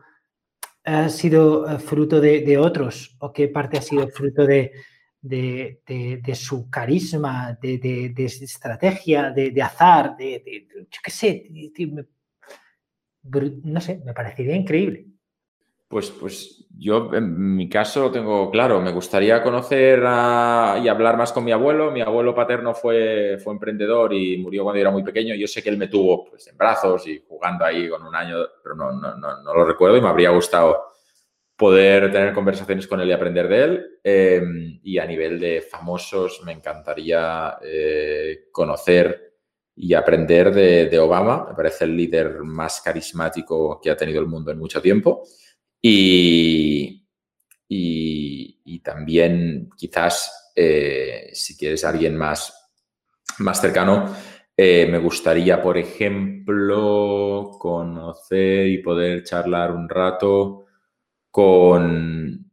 ha 0.85 1.09
sido 1.09 1.69
eh, 1.69 1.79
fruto 1.79 2.21
de, 2.21 2.59
otros 2.59 3.17
o 3.19 3.33
qué 3.33 3.49
parte 3.49 3.79
ha 3.79 3.83
sido 3.83 4.09
fruto 4.09 4.47
de, 4.47 4.73
de, 5.23 5.81
de, 5.87 6.35
su 6.35 6.69
carisma, 6.71 7.59
de, 7.61 8.13
estrategia, 8.17 9.31
de, 9.31 9.63
azar, 9.63 10.17
de, 10.17 10.67
yo 10.91 11.01
qué 11.03 11.11
sé, 11.11 11.51
no 13.65 13.81
sé, 13.81 14.03
me 14.05 14.13
parecería 14.13 14.55
increíble. 14.55 15.07
Pues, 15.89 16.11
pues 16.11 16.67
yo 16.77 17.11
en 17.15 17.57
mi 17.57 17.69
caso 17.69 18.03
lo 18.03 18.11
tengo 18.11 18.51
claro. 18.51 18.81
Me 18.81 18.93
gustaría 18.93 19.43
conocer 19.43 20.01
y 20.01 20.89
hablar 20.89 21.17
más 21.17 21.33
con 21.33 21.45
mi 21.45 21.53
abuelo. 21.53 21.91
Mi 21.93 22.01
abuelo 22.01 22.35
paterno 22.35 22.75
fue, 22.75 23.39
fue 23.43 23.53
emprendedor 23.53 24.13
y 24.13 24.37
murió 24.39 24.65
cuando 24.65 24.79
yo 24.79 24.83
era 24.83 24.91
muy 24.91 25.05
pequeño. 25.05 25.35
Yo 25.35 25.47
sé 25.47 25.63
que 25.63 25.71
él 25.71 25.79
me 25.79 25.89
tuvo 25.89 26.25
pues, 26.25 26.49
en 26.49 26.57
brazos 26.57 27.07
y 27.07 27.23
jugando 27.29 27.65
ahí 27.65 27.89
con 27.89 28.05
un 28.05 28.15
año, 28.15 28.39
pero 28.63 28.75
no, 28.75 28.93
no, 28.93 29.17
no, 29.17 29.55
lo 29.55 29.65
recuerdo 29.65 29.97
y 29.97 30.01
me 30.01 30.09
habría 30.09 30.31
gustado 30.31 30.87
poder 31.57 32.13
tener 32.13 32.35
conversaciones 32.35 32.87
con 32.87 33.01
él 33.01 33.09
y 33.09 33.13
aprender 33.13 33.49
de 33.49 33.65
él. 33.65 33.87
Em, 34.03 34.81
y 34.83 34.99
a 34.99 35.07
nivel 35.07 35.41
de 35.41 35.63
famosos, 35.63 36.43
me 36.45 36.53
encantaría 36.53 37.59
eh, 37.63 38.49
conocer 38.53 39.27
y 39.77 39.95
aprender 39.95 40.53
de, 40.53 40.99
Obama. 40.99 41.47
Me 41.49 41.55
parece 41.55 41.85
el 41.85 41.97
líder 41.97 42.43
más 42.43 42.81
carismático 42.81 43.81
que 43.81 43.91
ha 43.91 43.97
tenido 43.97 44.21
el 44.21 44.27
mundo 44.27 44.51
en 44.51 44.59
mucho 44.59 44.81
tiempo. 44.83 45.23
Y, 45.89 47.07
y, 47.69 48.81
también 48.81 49.71
quizás, 49.77 50.53
eh, 50.55 51.31
si 51.33 51.57
quieres 51.57 51.85
alguien 51.85 52.17
más, 52.17 52.71
más 53.39 53.61
cercano, 53.61 54.15
eh, 54.57 54.87
me 54.91 54.99
gustaría, 54.99 55.63
por 55.63 55.77
ejemplo, 55.79 57.53
conocer 57.59 58.67
y 58.69 58.79
poder 58.79 59.23
charlar 59.25 59.73
un 59.73 59.89
rato 59.89 60.67
con 61.31 62.51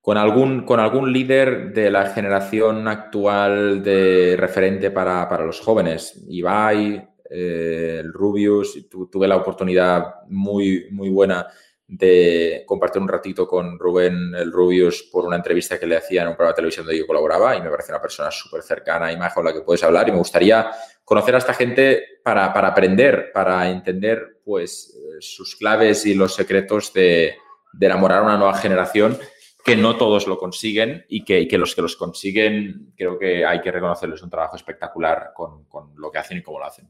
con 0.00 0.16
algún, 0.16 0.64
con 0.64 0.80
algún 0.80 1.12
líder 1.12 1.72
de 1.74 1.90
la 1.90 2.06
generación 2.06 2.88
actual 2.88 3.82
de 3.82 4.34
referente 4.36 4.90
para, 4.90 5.44
los 5.44 5.60
jóvenes. 5.60 6.24
Ibai, 6.26 7.06
eh, 7.30 8.02
Rubius, 8.06 8.88
tuve 8.88 9.28
la 9.28 9.36
oportunidad 9.36 10.26
muy, 10.28 10.88
muy 10.90 11.10
buena 11.10 11.46
de 11.92 12.62
compartir 12.66 13.02
un 13.02 13.08
ratito 13.08 13.48
con 13.48 13.78
Rubén 13.78 14.32
el 14.36 14.52
Rubius 14.52 15.02
por 15.10 15.24
una 15.24 15.36
entrevista 15.36 15.78
que 15.78 15.86
le 15.86 15.96
hacía 15.96 16.22
en 16.22 16.28
un 16.28 16.34
programa 16.34 16.52
de 16.52 16.56
televisión 16.56 16.86
donde 16.86 17.00
yo 17.00 17.06
colaboraba 17.06 17.56
y 17.56 17.62
me 17.62 17.68
parece 17.68 17.90
una 17.90 18.00
persona 18.00 18.30
súper 18.30 18.62
cercana 18.62 19.10
y 19.10 19.16
más 19.16 19.34
con 19.34 19.44
la 19.44 19.52
que 19.52 19.62
puedes 19.62 19.82
hablar 19.82 20.08
y 20.08 20.12
me 20.12 20.18
gustaría 20.18 20.70
conocer 21.04 21.34
a 21.34 21.38
esta 21.38 21.52
gente 21.52 22.20
para, 22.22 22.46
aprender, 22.46 23.32
para 23.34 23.68
entender 23.68 24.40
pues 24.44 24.96
eh, 24.96 25.16
sus 25.20 25.56
claves 25.56 26.06
y 26.06 26.14
los 26.14 26.32
secretos 26.32 26.92
de, 26.92 27.34
de 27.72 27.86
enamorar 27.86 28.18
a 28.18 28.22
una 28.22 28.36
nueva 28.36 28.54
generación 28.54 29.18
que 29.64 29.76
no 29.76 29.96
todos 29.96 30.26
lo 30.26 30.38
consiguen 30.38 31.04
y 31.08 31.24
que, 31.24 31.46
los 31.58 31.74
que 31.74 31.82
los 31.82 31.96
consiguen 31.96 32.92
creo 32.96 33.18
que 33.18 33.44
hay 33.44 33.60
que 33.60 33.70
reconocerles 33.70 34.22
un 34.22 34.30
trabajo 34.30 34.56
espectacular 34.56 35.32
con, 35.34 35.66
lo 35.96 36.10
que 36.10 36.18
hacen 36.18 36.38
y 36.38 36.42
cómo 36.42 36.58
lo 36.58 36.66
hacen. 36.66 36.88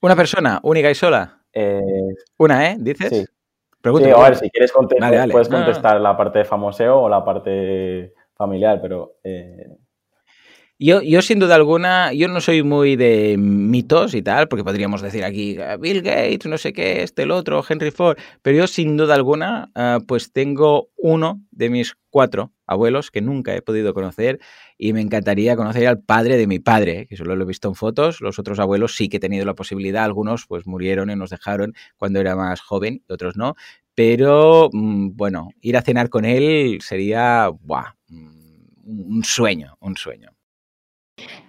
Una 0.00 0.16
persona, 0.16 0.60
única 0.62 0.90
y 0.90 0.94
sola. 0.94 1.39
Eh, 1.52 2.14
Una, 2.38 2.70
¿eh? 2.70 2.76
¿Dices? 2.78 3.08
Sí. 3.08 3.24
Pregunta, 3.80 4.12
a 4.12 4.28
ver, 4.28 4.36
si 4.36 4.50
quieres 4.50 4.72
contestar, 4.72 5.30
puedes 5.30 5.48
contestar 5.48 6.00
la 6.00 6.16
parte 6.16 6.40
de 6.40 6.44
famoseo 6.44 7.00
o 7.00 7.08
la 7.08 7.24
parte 7.24 8.12
familiar, 8.34 8.78
pero 8.82 9.16
eh, 9.24 9.66
yo, 10.82 11.02
yo, 11.02 11.20
sin 11.20 11.38
duda 11.38 11.56
alguna, 11.56 12.14
yo 12.14 12.26
no 12.26 12.40
soy 12.40 12.62
muy 12.62 12.96
de 12.96 13.36
mitos 13.38 14.14
y 14.14 14.22
tal, 14.22 14.48
porque 14.48 14.64
podríamos 14.64 15.02
decir 15.02 15.24
aquí 15.24 15.58
ah, 15.58 15.76
Bill 15.76 16.00
Gates, 16.00 16.46
no 16.46 16.56
sé 16.56 16.72
qué, 16.72 17.02
este, 17.02 17.24
el 17.24 17.32
otro, 17.32 17.62
Henry 17.68 17.90
Ford, 17.90 18.16
pero 18.40 18.56
yo 18.56 18.66
sin 18.66 18.96
duda 18.96 19.14
alguna, 19.14 19.70
ah, 19.74 19.98
pues 20.08 20.32
tengo 20.32 20.88
uno 20.96 21.42
de 21.50 21.68
mis 21.68 21.96
cuatro 22.08 22.54
abuelos 22.66 23.10
que 23.10 23.20
nunca 23.20 23.54
he 23.54 23.60
podido 23.60 23.92
conocer 23.92 24.40
y 24.78 24.94
me 24.94 25.02
encantaría 25.02 25.54
conocer 25.54 25.86
al 25.86 26.00
padre 26.00 26.38
de 26.38 26.46
mi 26.46 26.60
padre, 26.60 27.06
que 27.06 27.16
solo 27.18 27.36
lo 27.36 27.44
he 27.44 27.46
visto 27.46 27.68
en 27.68 27.74
fotos, 27.74 28.22
los 28.22 28.38
otros 28.38 28.58
abuelos 28.58 28.96
sí 28.96 29.10
que 29.10 29.18
he 29.18 29.20
tenido 29.20 29.44
la 29.44 29.54
posibilidad, 29.54 30.04
algunos 30.04 30.46
pues 30.46 30.66
murieron 30.66 31.10
y 31.10 31.14
nos 31.16 31.28
dejaron 31.28 31.74
cuando 31.98 32.20
era 32.20 32.36
más 32.36 32.62
joven, 32.62 33.04
otros 33.10 33.36
no, 33.36 33.54
pero 33.94 34.70
mm, 34.72 35.10
bueno, 35.14 35.50
ir 35.60 35.76
a 35.76 35.82
cenar 35.82 36.08
con 36.08 36.24
él 36.24 36.78
sería, 36.80 37.50
buah, 37.50 37.96
mm, 38.08 39.10
un 39.18 39.24
sueño, 39.24 39.76
un 39.80 39.98
sueño. 39.98 40.39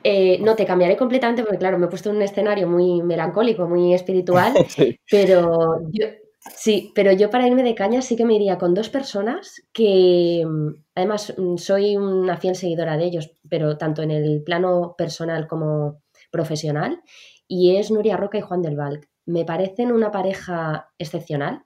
Eh, 0.03 0.39
no, 0.41 0.55
te 0.55 0.65
cambiaré 0.65 0.97
completamente 0.97 1.43
porque, 1.43 1.57
claro, 1.57 1.77
me 1.77 1.85
he 1.85 1.89
puesto 1.89 2.09
en 2.09 2.17
un 2.17 2.21
escenario 2.21 2.67
muy 2.67 3.03
melancólico, 3.03 3.67
muy 3.67 3.93
espiritual, 3.93 4.53
pero 5.09 5.79
yo, 5.91 6.07
sí, 6.55 6.91
pero 6.95 7.11
yo 7.11 7.29
para 7.29 7.47
irme 7.47 7.63
de 7.63 7.75
caña 7.75 8.01
sí 8.01 8.15
que 8.15 8.25
me 8.25 8.35
iría 8.35 8.57
con 8.57 8.73
dos 8.73 8.89
personas 8.89 9.61
que, 9.71 10.43
mm, 10.45 10.69
además, 10.95 11.33
mm, 11.37 11.57
soy 11.57 11.97
una 11.97 12.37
fiel 12.37 12.55
seguidora 12.55 12.97
de 12.97 13.05
ellos, 13.05 13.31
pero 13.47 13.77
tanto 13.77 14.01
en 14.01 14.11
el 14.11 14.43
plano 14.43 14.95
personal 14.97 15.47
como 15.47 16.01
profesional, 16.31 17.01
y 17.47 17.75
es 17.75 17.91
Nuria 17.91 18.17
Roca 18.17 18.37
y 18.37 18.41
Juan 18.41 18.61
del 18.61 18.77
Val. 18.77 19.01
Me 19.25 19.45
parecen 19.45 19.91
una 19.91 20.11
pareja 20.11 20.89
excepcional 20.97 21.63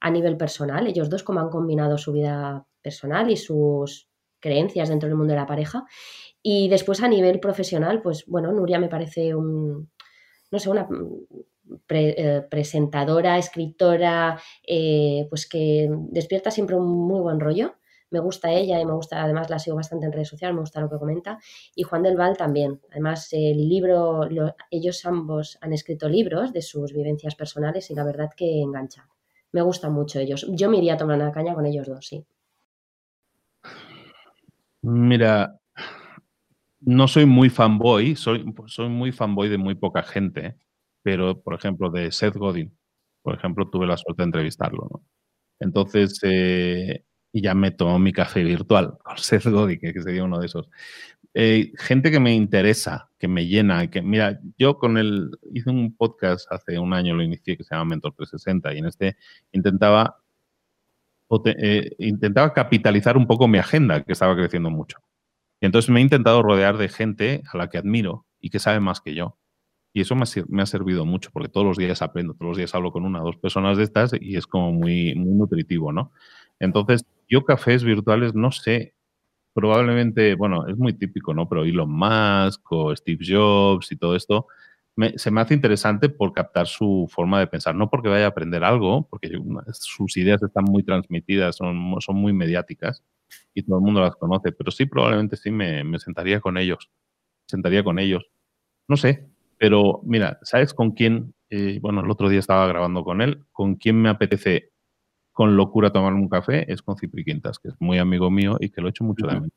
a 0.00 0.10
nivel 0.10 0.36
personal, 0.36 0.86
ellos 0.86 1.10
dos 1.10 1.22
como 1.22 1.40
han 1.40 1.50
combinado 1.50 1.98
su 1.98 2.12
vida 2.12 2.66
personal 2.82 3.30
y 3.30 3.36
sus 3.36 4.08
creencias 4.40 4.90
dentro 4.90 5.08
del 5.08 5.16
mundo 5.16 5.32
de 5.32 5.40
la 5.40 5.46
pareja 5.46 5.86
y 6.46 6.68
después 6.68 7.02
a 7.02 7.08
nivel 7.08 7.40
profesional, 7.40 8.02
pues 8.02 8.26
bueno, 8.26 8.52
Nuria 8.52 8.78
me 8.78 8.90
parece 8.90 9.34
un, 9.34 9.90
no 10.50 10.58
sé, 10.58 10.68
una 10.68 10.86
eh, 11.88 12.46
presentadora, 12.50 13.38
escritora, 13.38 14.38
eh, 14.62 15.26
pues 15.30 15.48
que 15.48 15.88
despierta 16.10 16.50
siempre 16.50 16.76
un 16.76 16.86
muy 16.86 17.20
buen 17.20 17.40
rollo. 17.40 17.76
Me 18.10 18.20
gusta 18.20 18.52
ella 18.52 18.78
y 18.78 18.84
me 18.84 18.92
gusta, 18.92 19.22
además 19.22 19.48
la 19.48 19.58
sigo 19.58 19.76
bastante 19.76 20.04
en 20.04 20.12
redes 20.12 20.28
sociales, 20.28 20.54
me 20.54 20.60
gusta 20.60 20.82
lo 20.82 20.90
que 20.90 20.98
comenta. 20.98 21.38
Y 21.74 21.82
Juan 21.82 22.02
del 22.02 22.18
Val 22.18 22.36
también. 22.36 22.78
Además, 22.90 23.32
el 23.32 23.66
libro, 23.66 24.28
ellos 24.70 25.06
ambos 25.06 25.56
han 25.62 25.72
escrito 25.72 26.10
libros 26.10 26.52
de 26.52 26.60
sus 26.60 26.92
vivencias 26.92 27.36
personales 27.36 27.90
y 27.90 27.94
la 27.94 28.04
verdad 28.04 28.28
que 28.36 28.60
engancha. 28.60 29.08
Me 29.52 29.62
gustan 29.62 29.94
mucho 29.94 30.20
ellos. 30.20 30.46
Yo 30.50 30.68
me 30.68 30.76
iría 30.76 30.92
a 30.92 30.98
tomar 30.98 31.16
una 31.16 31.32
caña 31.32 31.54
con 31.54 31.64
ellos 31.64 31.86
dos, 31.86 32.06
sí. 32.06 32.26
Mira, 34.82 35.58
no 36.86 37.08
soy 37.08 37.26
muy 37.26 37.50
fanboy, 37.50 38.16
soy, 38.16 38.44
soy 38.66 38.88
muy 38.88 39.12
fanboy 39.12 39.48
de 39.48 39.58
muy 39.58 39.74
poca 39.74 40.02
gente, 40.02 40.56
pero 41.02 41.42
por 41.42 41.54
ejemplo 41.54 41.90
de 41.90 42.12
Seth 42.12 42.36
Godin, 42.36 42.76
por 43.22 43.34
ejemplo, 43.36 43.68
tuve 43.70 43.86
la 43.86 43.96
suerte 43.96 44.22
de 44.22 44.26
entrevistarlo. 44.26 45.02
Entonces, 45.60 46.20
eh, 46.22 47.04
ya 47.32 47.54
me 47.54 47.70
tomó 47.72 47.98
mi 47.98 48.12
café 48.12 48.44
virtual 48.44 48.98
con 49.02 49.16
Seth 49.18 49.46
Godin, 49.46 49.80
que 49.80 50.02
sería 50.02 50.24
uno 50.24 50.38
de 50.40 50.46
esos. 50.46 50.68
Eh, 51.34 51.72
gente 51.78 52.10
que 52.10 52.20
me 52.20 52.34
interesa, 52.34 53.10
que 53.18 53.28
me 53.28 53.46
llena, 53.46 53.90
que 53.90 54.02
mira, 54.02 54.40
yo 54.58 54.78
con 54.78 54.98
él 54.98 55.30
hice 55.52 55.70
un 55.70 55.96
podcast 55.96 56.50
hace 56.52 56.78
un 56.78 56.92
año, 56.94 57.14
lo 57.14 57.22
inicié, 57.22 57.56
que 57.56 57.64
se 57.64 57.74
llama 57.74 57.86
Mentor 57.86 58.14
360, 58.14 58.74
y 58.74 58.78
en 58.78 58.86
este 58.86 59.16
intentaba, 59.52 60.22
eh, 61.46 61.90
intentaba 61.98 62.52
capitalizar 62.52 63.16
un 63.16 63.26
poco 63.26 63.48
mi 63.48 63.58
agenda, 63.58 64.02
que 64.04 64.12
estaba 64.12 64.36
creciendo 64.36 64.70
mucho 64.70 64.98
entonces 65.66 65.90
me 65.90 66.00
he 66.00 66.02
intentado 66.02 66.42
rodear 66.42 66.76
de 66.76 66.88
gente 66.88 67.42
a 67.52 67.56
la 67.56 67.68
que 67.68 67.78
admiro 67.78 68.26
y 68.40 68.50
que 68.50 68.58
sabe 68.58 68.80
más 68.80 69.00
que 69.00 69.14
yo. 69.14 69.38
Y 69.92 70.00
eso 70.00 70.16
me 70.16 70.62
ha, 70.62 70.66
servido 70.66 71.06
mucho, 71.06 71.30
porque 71.32 71.48
todos 71.48 71.66
los 71.66 71.78
días 71.78 72.02
aprendo, 72.02 72.34
todos 72.34 72.48
los 72.50 72.56
días 72.56 72.74
hablo 72.74 72.90
con 72.90 73.04
una 73.04 73.22
o 73.22 73.26
dos 73.26 73.36
personas 73.36 73.76
de 73.78 73.84
estas 73.84 74.12
y 74.20 74.36
es 74.36 74.46
como 74.46 74.72
muy, 74.72 75.14
muy 75.14 75.34
nutritivo, 75.34 75.92
¿no? 75.92 76.12
Entonces, 76.58 77.06
yo 77.28 77.44
cafés 77.44 77.84
virtuales 77.84 78.34
no 78.34 78.50
sé, 78.50 78.94
probablemente, 79.52 80.34
bueno, 80.34 80.66
es 80.66 80.76
muy 80.76 80.94
típico, 80.94 81.32
¿no? 81.32 81.48
Pero 81.48 81.64
Elon 81.64 81.90
Musk 81.90 82.72
o 82.72 82.94
Steve 82.96 83.24
Jobs 83.24 83.92
y 83.92 83.96
todo 83.96 84.16
esto, 84.16 84.48
se 85.16 85.30
me 85.30 85.40
hace 85.40 85.54
interesante 85.54 86.08
por 86.08 86.32
captar 86.32 86.66
su 86.66 87.06
forma 87.08 87.38
de 87.38 87.46
pensar, 87.46 87.76
no 87.76 87.88
porque 87.88 88.08
vaya 88.08 88.26
a 88.26 88.28
aprender 88.28 88.64
algo, 88.64 89.06
porque 89.08 89.30
sus 89.72 90.16
ideas 90.16 90.42
están 90.42 90.64
muy 90.64 90.82
transmitidas, 90.82 91.56
son 91.56 91.76
muy 92.16 92.32
mediáticas 92.32 93.04
y 93.54 93.62
todo 93.62 93.78
el 93.78 93.84
mundo 93.84 94.00
las 94.00 94.16
conoce, 94.16 94.52
pero 94.52 94.70
sí, 94.70 94.86
probablemente 94.86 95.36
sí 95.36 95.50
me, 95.50 95.84
me 95.84 95.98
sentaría 95.98 96.40
con 96.40 96.58
ellos, 96.58 96.90
sentaría 97.46 97.82
con 97.84 97.98
ellos. 97.98 98.24
No 98.88 98.96
sé, 98.96 99.26
pero 99.58 100.00
mira, 100.04 100.38
¿sabes 100.42 100.74
con 100.74 100.92
quién? 100.92 101.34
Eh, 101.50 101.78
bueno, 101.80 102.02
el 102.02 102.10
otro 102.10 102.28
día 102.28 102.40
estaba 102.40 102.66
grabando 102.66 103.04
con 103.04 103.20
él, 103.20 103.44
con 103.52 103.76
quién 103.76 104.00
me 104.00 104.08
apetece 104.08 104.70
con 105.32 105.56
locura 105.56 105.90
tomarme 105.90 106.20
un 106.20 106.28
café, 106.28 106.70
es 106.72 106.82
con 106.82 106.96
Cipri 106.96 107.24
Quintas, 107.24 107.58
que 107.58 107.68
es 107.68 107.74
muy 107.80 107.98
amigo 107.98 108.30
mío 108.30 108.56
y 108.60 108.70
que 108.70 108.80
lo 108.80 108.86
he 108.86 108.90
hecho 108.90 109.04
mucho 109.04 109.26
de 109.26 109.34
menos. 109.34 109.50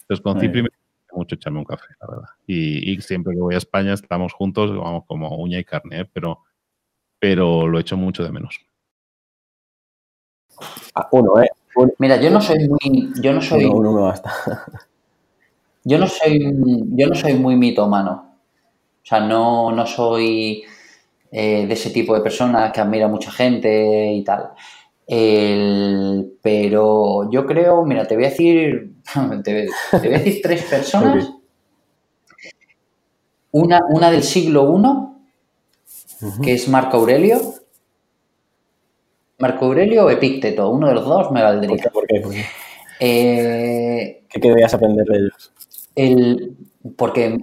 Entonces, 0.00 0.22
con 0.22 0.40
Cipri 0.40 0.62
me 0.62 0.70
mucho 1.12 1.34
echarme 1.34 1.58
un 1.58 1.64
café, 1.64 1.86
la 2.00 2.06
verdad. 2.08 2.28
Y, 2.46 3.00
siempre 3.00 3.34
que 3.34 3.40
voy 3.40 3.54
a 3.54 3.58
España 3.58 3.92
estamos 3.92 4.32
juntos, 4.32 4.70
vamos 4.76 5.04
como 5.06 5.36
uña 5.36 5.58
y 5.58 5.64
carne, 5.64 6.00
¿eh? 6.00 6.10
pero, 6.12 6.44
pero 7.18 7.66
lo 7.66 7.78
echo 7.78 7.96
mucho 7.96 8.22
de 8.24 8.32
menos. 8.32 8.60
Ah, 10.94 11.08
uno, 11.12 11.40
¿eh? 11.40 11.48
Mira, 11.98 12.20
yo 12.20 12.30
no 12.30 12.40
soy 12.40 12.68
muy. 12.68 13.12
Yo 13.20 13.32
no 13.32 13.42
soy. 13.42 13.64
Uno, 13.64 13.90
uno 13.90 14.02
basta. 14.04 14.32
Yo 15.84 15.98
no 15.98 16.06
soy. 16.06 16.38
Yo 16.90 17.06
no 17.06 17.14
soy 17.14 17.34
muy 17.34 17.56
mitómano. 17.56 18.36
O 19.02 19.06
sea, 19.08 19.20
no, 19.20 19.72
no 19.72 19.86
soy 19.86 20.62
eh, 21.30 21.66
de 21.66 21.74
ese 21.74 21.90
tipo 21.90 22.14
de 22.14 22.20
persona 22.20 22.70
que 22.72 22.80
admira 22.80 23.06
a 23.06 23.08
mucha 23.08 23.30
gente 23.30 24.12
y 24.12 24.22
tal. 24.22 24.50
pero 26.42 27.30
yo 27.30 27.46
creo, 27.46 27.84
mira, 27.84 28.06
te 28.06 28.14
voy 28.16 28.26
a 28.26 28.30
decir 28.30 28.92
te, 29.44 29.68
voy 29.92 30.14
a 30.14 30.18
decir 30.18 30.40
tres 30.42 30.62
personas. 30.64 31.30
Una, 33.50 33.80
una 33.88 34.10
del 34.10 34.22
siglo 34.22 34.76
I, 34.76 36.42
que 36.42 36.52
es 36.52 36.68
Marco 36.68 36.98
Aurelio. 36.98 37.40
Marco 39.38 39.66
Aurelio 39.66 40.06
o 40.06 40.10
Epícteto, 40.10 40.68
uno 40.68 40.88
de 40.88 40.94
los 40.94 41.04
dos 41.04 41.30
me 41.30 41.42
valdría. 41.42 41.90
¿Por 41.92 42.06
qué? 42.06 42.20
¿Por 42.20 42.32
qué? 42.32 42.44
Eh, 43.00 44.22
¿Qué 44.28 44.40
querías 44.40 44.74
aprender 44.74 45.06
de 45.06 45.18
ellos? 45.18 45.52
El, 45.94 46.56
porque 46.96 47.38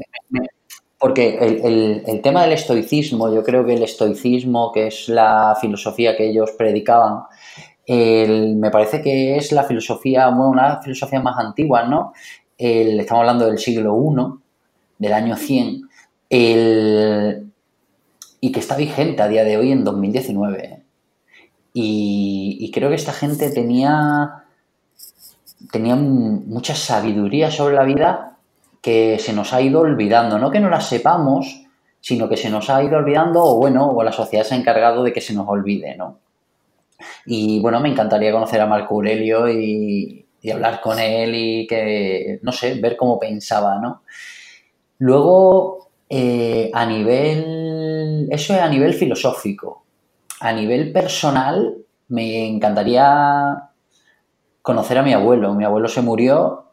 porque 0.97 1.37
el, 1.37 2.03
el, 2.05 2.21
tema 2.21 2.43
del 2.43 2.53
estoicismo, 2.53 3.33
yo 3.33 3.43
creo 3.43 3.65
que 3.65 3.73
el 3.73 3.83
estoicismo, 3.83 4.71
que 4.71 4.87
es 4.87 5.07
la 5.07 5.55
filosofía 5.59 6.17
que 6.17 6.29
ellos 6.29 6.51
predicaban, 6.57 7.23
me 7.87 8.71
parece 8.71 9.01
que 9.01 9.37
es 9.37 9.51
la 9.51 9.63
filosofía, 9.63 10.29
bueno, 10.29 10.49
una 10.49 10.81
filosofía 10.81 11.19
más 11.21 11.37
antigua, 11.37 11.83
¿no? 11.83 12.13
estamos 12.57 13.21
hablando 13.21 13.45
del 13.45 13.59
siglo 13.59 13.95
I, 13.95 14.39
del 14.97 15.13
año 15.13 15.35
100, 15.35 15.81
y 18.39 18.51
que 18.51 18.59
está 18.59 18.75
vigente 18.75 19.21
a 19.21 19.27
día 19.27 19.43
de 19.43 19.57
hoy 19.57 19.71
en 19.71 19.83
2019. 19.83 20.75
Y, 21.77 22.72
creo 22.74 22.88
que 22.88 22.96
esta 22.96 23.12
gente 23.12 23.51
tenía, 23.51 24.46
tenía 25.74 25.98
mucha 25.98 26.74
sabiduría 26.74 27.51
sobre 27.51 27.75
la 27.75 27.84
vida 27.84 28.38
que 28.82 29.20
se 29.20 29.34
nos 29.34 29.51
ha 29.51 29.62
ido 29.62 29.82
olvidando. 29.82 30.39
No 30.39 30.51
que 30.51 30.62
no 30.62 30.70
la 30.70 30.79
sepamos, 30.79 31.65
sino 32.00 32.29
que 32.29 32.38
se 32.38 32.50
nos 32.50 32.70
ha 32.70 32.82
ido 32.82 32.98
olvidando, 32.98 33.44
o 33.44 33.58
bueno, 33.58 33.89
o 33.89 34.03
la 34.03 34.13
sociedad 34.13 34.46
se 34.46 34.55
ha 34.55 34.58
encargado 34.58 35.03
de 35.03 35.12
que 35.12 35.20
se 35.20 35.34
nos 35.34 35.50
olvide, 35.50 35.98
¿no? 35.98 36.20
Y 37.25 37.60
bueno, 37.60 37.82
me 37.82 37.89
encantaría 37.89 38.32
conocer 38.32 38.62
a 38.62 38.67
Marco 38.67 38.96
Aurelio 38.96 39.50
y, 39.50 40.25
hablar 40.53 40.79
con 40.79 41.00
él 41.00 41.34
y 41.36 41.67
que, 41.67 42.39
no 42.44 42.53
sé, 42.53 42.75
ver 42.75 42.96
cómo 42.96 43.20
pensaba, 43.20 43.79
¿no? 43.79 44.03
Luego, 45.00 45.89
eh, 46.08 46.70
a 46.74 46.86
nivel, 46.86 48.29
eso 48.31 48.53
es 48.53 48.61
a 48.61 48.70
nivel 48.70 48.94
filosófico. 48.94 49.84
A 50.39 50.51
nivel 50.53 50.91
personal, 50.91 51.77
me 52.07 52.48
encantaría 52.48 53.69
conocer 54.61 54.98
a 54.98 55.03
mi 55.03 55.13
abuelo. 55.13 55.53
Mi 55.53 55.63
abuelo 55.63 55.87
se 55.87 56.01
murió 56.01 56.65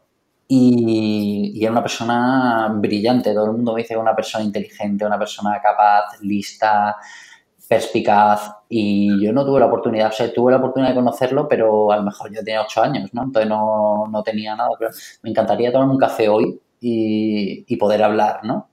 y, 0.47 1.59
era 1.61 1.71
una 1.71 1.81
persona 1.81 2.71
brillante. 2.75 3.33
Todo 3.33 3.45
el 3.45 3.51
mundo 3.53 3.73
me 3.73 3.81
dice 3.81 3.93
que 3.93 3.99
una 3.99 4.15
persona 4.15 4.43
inteligente, 4.43 5.05
una 5.05 5.19
persona 5.19 5.59
capaz, 5.61 6.19
lista, 6.21 6.95
perspicaz 7.67 8.51
y 8.69 9.23
yo 9.23 9.31
no 9.33 9.45
tuve 9.45 9.59
la 9.59 9.67
oportunidad, 9.67 10.09
o 10.09 10.11
sea, 10.11 10.31
tuve 10.33 10.51
la 10.51 10.57
oportunidad 10.57 10.89
de 10.89 10.95
conocerlo, 10.95 11.47
pero 11.47 11.91
a 11.91 11.97
lo 11.97 12.03
mejor 12.03 12.31
yo 12.33 12.43
tenía 12.43 12.61
ocho 12.61 12.81
años, 12.83 13.13
¿no? 13.13 13.23
Entonces 13.23 13.49
no, 13.49 14.07
no 14.11 14.23
tenía 14.23 14.55
nada, 14.55 14.71
pero 14.77 14.91
me 15.23 15.29
encantaría 15.29 15.71
tomarme 15.71 15.93
un 15.93 15.99
café 15.99 16.29
hoy 16.29 16.59
y, 16.81 17.63
y, 17.67 17.77
poder 17.77 18.03
hablar, 18.03 18.41
¿no? 18.43 18.69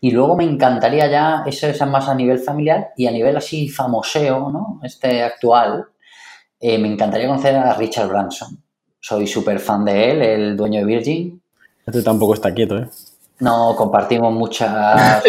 Y 0.00 0.10
luego 0.10 0.36
me 0.36 0.44
encantaría 0.44 1.10
ya, 1.10 1.42
eso 1.46 1.66
es 1.66 1.86
más 1.86 2.08
a 2.08 2.14
nivel 2.14 2.38
familiar 2.38 2.90
y 2.96 3.06
a 3.06 3.10
nivel 3.10 3.36
así 3.36 3.68
famoseo, 3.68 4.50
¿no? 4.50 4.80
Este 4.82 5.22
actual, 5.22 5.86
eh, 6.60 6.78
me 6.78 6.88
encantaría 6.88 7.26
conocer 7.26 7.56
a 7.56 7.74
Richard 7.74 8.08
Branson. 8.08 8.62
Soy 9.00 9.26
súper 9.26 9.58
fan 9.58 9.84
de 9.84 10.10
él, 10.10 10.22
el 10.22 10.56
dueño 10.56 10.80
de 10.80 10.86
Virgin. 10.86 11.42
Este 11.86 12.02
tampoco 12.02 12.34
está 12.34 12.52
quieto, 12.52 12.78
¿eh? 12.78 12.88
No, 13.40 13.74
compartimos 13.76 14.32
muchas... 14.32 15.22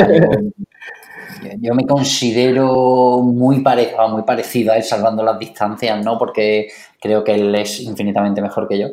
Yo 1.60 1.73
me 1.73 1.86
considero 1.86 3.19
muy, 3.21 3.63
muy 4.10 4.23
parecido 4.23 4.73
a 4.73 4.77
él, 4.77 4.84
salvando 4.84 5.23
las 5.23 5.38
distancias, 5.38 6.03
¿no? 6.03 6.17
Porque 6.17 6.67
creo 6.99 7.23
que 7.23 7.36
él 7.36 7.53
es 7.56 7.80
infinitamente 7.82 8.41
mejor 8.41 8.67
que 8.67 8.80
yo. 8.80 8.88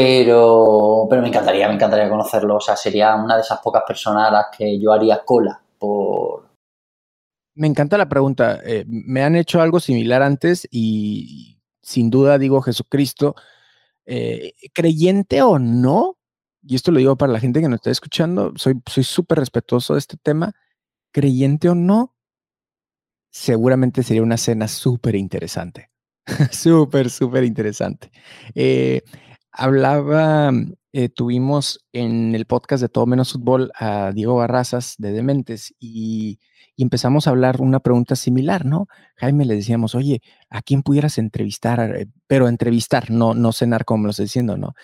Pero, 0.00 1.08
pero 1.10 1.22
me 1.22 1.28
encantaría, 1.28 1.66
me 1.66 1.74
encantaría 1.74 2.08
conocerlo. 2.08 2.56
O 2.56 2.60
sea, 2.60 2.76
sería 2.76 3.16
una 3.16 3.34
de 3.34 3.40
esas 3.40 3.58
pocas 3.58 3.82
personas 3.84 4.28
a 4.28 4.30
las 4.30 4.46
que 4.56 4.78
yo 4.78 4.92
haría 4.92 5.24
cola 5.24 5.60
por. 5.76 6.46
Me 7.56 7.66
encanta 7.66 7.98
la 7.98 8.08
pregunta. 8.08 8.60
Eh, 8.64 8.84
me 8.86 9.24
han 9.24 9.34
hecho 9.34 9.60
algo 9.60 9.80
similar 9.80 10.22
antes 10.22 10.68
y 10.70 11.58
sin 11.82 12.10
duda 12.10 12.38
digo 12.38 12.62
Jesucristo. 12.62 13.34
Eh, 14.06 14.54
creyente 14.72 15.42
o 15.42 15.58
no, 15.58 16.16
y 16.62 16.76
esto 16.76 16.92
lo 16.92 16.98
digo 16.98 17.16
para 17.16 17.32
la 17.32 17.40
gente 17.40 17.60
que 17.60 17.68
nos 17.68 17.78
está 17.78 17.90
escuchando, 17.90 18.52
soy 18.56 18.80
súper 19.02 19.38
respetuoso 19.38 19.94
de 19.94 19.98
este 19.98 20.16
tema 20.16 20.54
creyente 21.10 21.68
o 21.68 21.74
no, 21.74 22.14
seguramente 23.30 24.02
sería 24.04 24.22
una 24.22 24.36
cena 24.36 24.68
súper 24.68 25.16
interesante. 25.16 25.90
súper, 26.52 27.10
súper 27.10 27.44
interesante. 27.44 28.10
Eh, 28.54 29.02
hablaba, 29.58 30.52
eh, 30.92 31.08
tuvimos 31.08 31.84
en 31.92 32.34
el 32.36 32.46
podcast 32.46 32.80
de 32.80 32.88
Todo 32.88 33.06
Menos 33.06 33.32
Fútbol 33.32 33.72
a 33.74 34.12
Diego 34.12 34.36
Barrazas 34.36 34.94
de 34.98 35.10
Dementes 35.12 35.74
y, 35.78 36.38
empezamos 36.80 37.26
a 37.26 37.30
hablar 37.30 37.60
una 37.60 37.80
pregunta 37.80 38.14
similar, 38.14 38.64
¿no? 38.64 38.86
Jaime 39.16 39.44
le 39.44 39.56
decíamos, 39.56 39.96
oye, 39.96 40.22
¿a 40.48 40.62
quién 40.62 40.84
pudieras 40.84 41.18
entrevistar? 41.18 41.80
Eh, 41.96 42.06
pero 42.28 42.46
entrevistar, 42.46 43.10
no, 43.10 43.34
no 43.34 43.50
cenar 43.50 43.84
como 43.84 44.04
lo 44.04 44.10
estoy 44.10 44.26
diciendo, 44.26 44.56
¿no? 44.56 44.74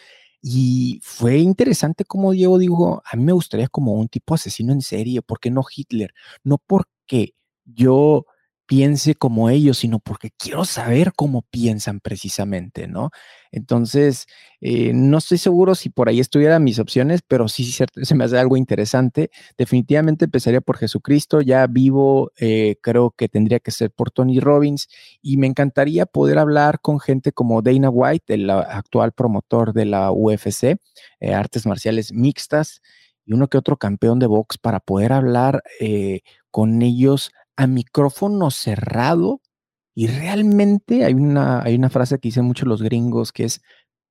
Y 0.42 0.98
fue 1.04 1.38
interesante 1.38 2.04
como 2.04 2.32
Diego 2.32 2.58
dijo, 2.58 3.00
a 3.08 3.16
mí 3.16 3.22
me 3.22 3.32
gustaría 3.32 3.68
como 3.68 3.92
un 3.92 4.08
tipo 4.08 4.34
asesino 4.34 4.72
en 4.72 4.80
serie, 4.80 5.22
¿por 5.22 5.38
qué 5.38 5.52
no 5.52 5.62
Hitler? 5.72 6.12
No 6.42 6.58
porque 6.58 7.34
yo 7.64 8.26
piense 8.66 9.14
como 9.14 9.50
ellos, 9.50 9.79
sino 9.79 9.98
porque 9.98 10.31
quiero 10.38 10.64
saber 10.64 11.12
cómo 11.14 11.42
piensan 11.42 12.00
precisamente, 12.00 12.88
¿no? 12.88 13.11
Entonces, 13.53 14.27
eh, 14.61 14.92
no 14.94 15.18
estoy 15.18 15.38
seguro 15.38 15.74
si 15.74 15.90
por 15.90 16.09
ahí 16.09 16.18
estuvieran 16.18 16.64
mis 16.64 16.79
opciones, 16.79 17.20
pero 17.27 17.46
sí 17.48 17.64
se 17.72 18.14
me 18.14 18.24
hace 18.24 18.38
algo 18.38 18.57
interesante. 18.57 19.31
Definitivamente 19.59 20.24
empezaría 20.24 20.61
por 20.61 20.79
Jesucristo, 20.79 21.40
ya 21.40 21.66
vivo, 21.66 22.33
eh, 22.38 22.77
creo 22.83 23.11
que 23.16 23.29
tendría 23.29 23.61
que 23.61 23.70
ser 23.70 23.90
por 23.90 24.11
Tony 24.11 24.40
Robbins 24.40 24.88
y 25.22 25.37
me 25.37 25.46
encantaría 25.46 26.07
poder 26.07 26.38
hablar 26.38 26.81
con 26.81 27.00
gente 27.00 27.33
como 27.33 27.62
Dana 27.62 27.90
White, 27.90 28.35
el 28.35 28.50
actual 28.50 29.12
promotor 29.12 29.72
de 29.72 29.85
la 29.85 30.11
UFC, 30.11 30.77
eh, 31.20 31.35
artes 31.35 31.66
marciales 31.66 32.12
mixtas, 32.12 32.81
y 33.27 33.33
uno 33.35 33.48
que 33.48 33.59
otro 33.59 33.77
campeón 33.77 34.18
de 34.18 34.27
box 34.27 34.59
para 34.59 34.81
poder 34.81 35.12
hablar 35.12 35.62
con 36.50 36.83
ellos 36.83 37.33
a 37.56 37.66
micrófono 37.66 38.50
cerrado 38.50 39.40
y 39.94 40.08
realmente 40.08 41.04
hay 41.04 41.14
una, 41.14 41.62
hay 41.62 41.76
una 41.76 41.90
frase 41.90 42.18
que 42.18 42.28
dicen 42.28 42.44
mucho 42.44 42.66
los 42.66 42.82
gringos 42.82 43.32
que 43.32 43.44
es 43.44 43.62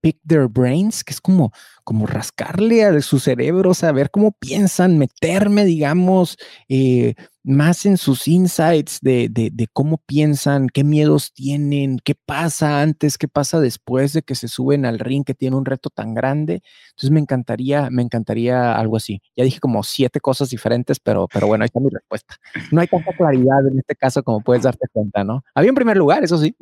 pick 0.03 0.19
their 0.27 0.49
brains, 0.49 1.01
que 1.01 1.13
es 1.13 1.21
como, 1.21 1.53
como 1.85 2.05
rascarle 2.05 2.83
a 2.83 3.01
su 3.01 3.19
cerebro, 3.19 3.73
saber 3.73 4.11
cómo 4.11 4.33
piensan, 4.33 4.97
meterme, 4.97 5.63
digamos, 5.63 6.37
eh, 6.67 7.15
más 7.41 7.85
en 7.85 7.95
sus 7.95 8.27
insights 8.27 8.99
de, 9.01 9.29
de, 9.29 9.67
cómo 9.71 9.97
piensan, 10.05 10.67
qué 10.67 10.83
miedos 10.83 11.31
tienen, 11.33 11.99
qué 12.03 12.15
pasa 12.15 12.81
antes, 12.81 13.17
qué 13.17 13.29
pasa 13.29 13.61
después 13.61 14.11
de 14.11 14.23
que 14.23 14.35
se 14.35 14.49
suben 14.49 14.85
al 14.85 14.99
ring, 14.99 15.23
que 15.23 15.33
tiene 15.33 15.55
un 15.55 15.63
reto 15.63 15.89
tan 15.89 16.13
grande. 16.13 16.61
Entonces 16.89 17.11
me 17.11 17.21
encantaría, 17.21 17.89
me 17.89 18.01
encantaría 18.01 18.75
algo 18.75 18.97
así. 18.97 19.21
Ya 19.37 19.45
dije 19.45 19.61
como 19.61 19.83
siete 19.83 20.19
cosas 20.19 20.49
diferentes, 20.49 20.99
pero, 20.99 21.29
pero 21.31 21.47
bueno, 21.47 21.63
ahí 21.63 21.67
está 21.67 21.79
mi 21.79 21.89
respuesta. 21.89 22.35
No 22.73 22.81
hay 22.81 22.87
tanta 22.87 23.13
claridad 23.13 23.65
en 23.71 23.79
este 23.79 23.95
caso 23.95 24.21
como 24.21 24.41
puedes 24.41 24.63
darte 24.63 24.85
cuenta, 24.91 25.23
¿no? 25.23 25.45
Había 25.55 25.71
un 25.71 25.75
primer 25.75 25.95
lugar, 25.95 26.25
eso 26.25 26.37
sí. 26.37 26.53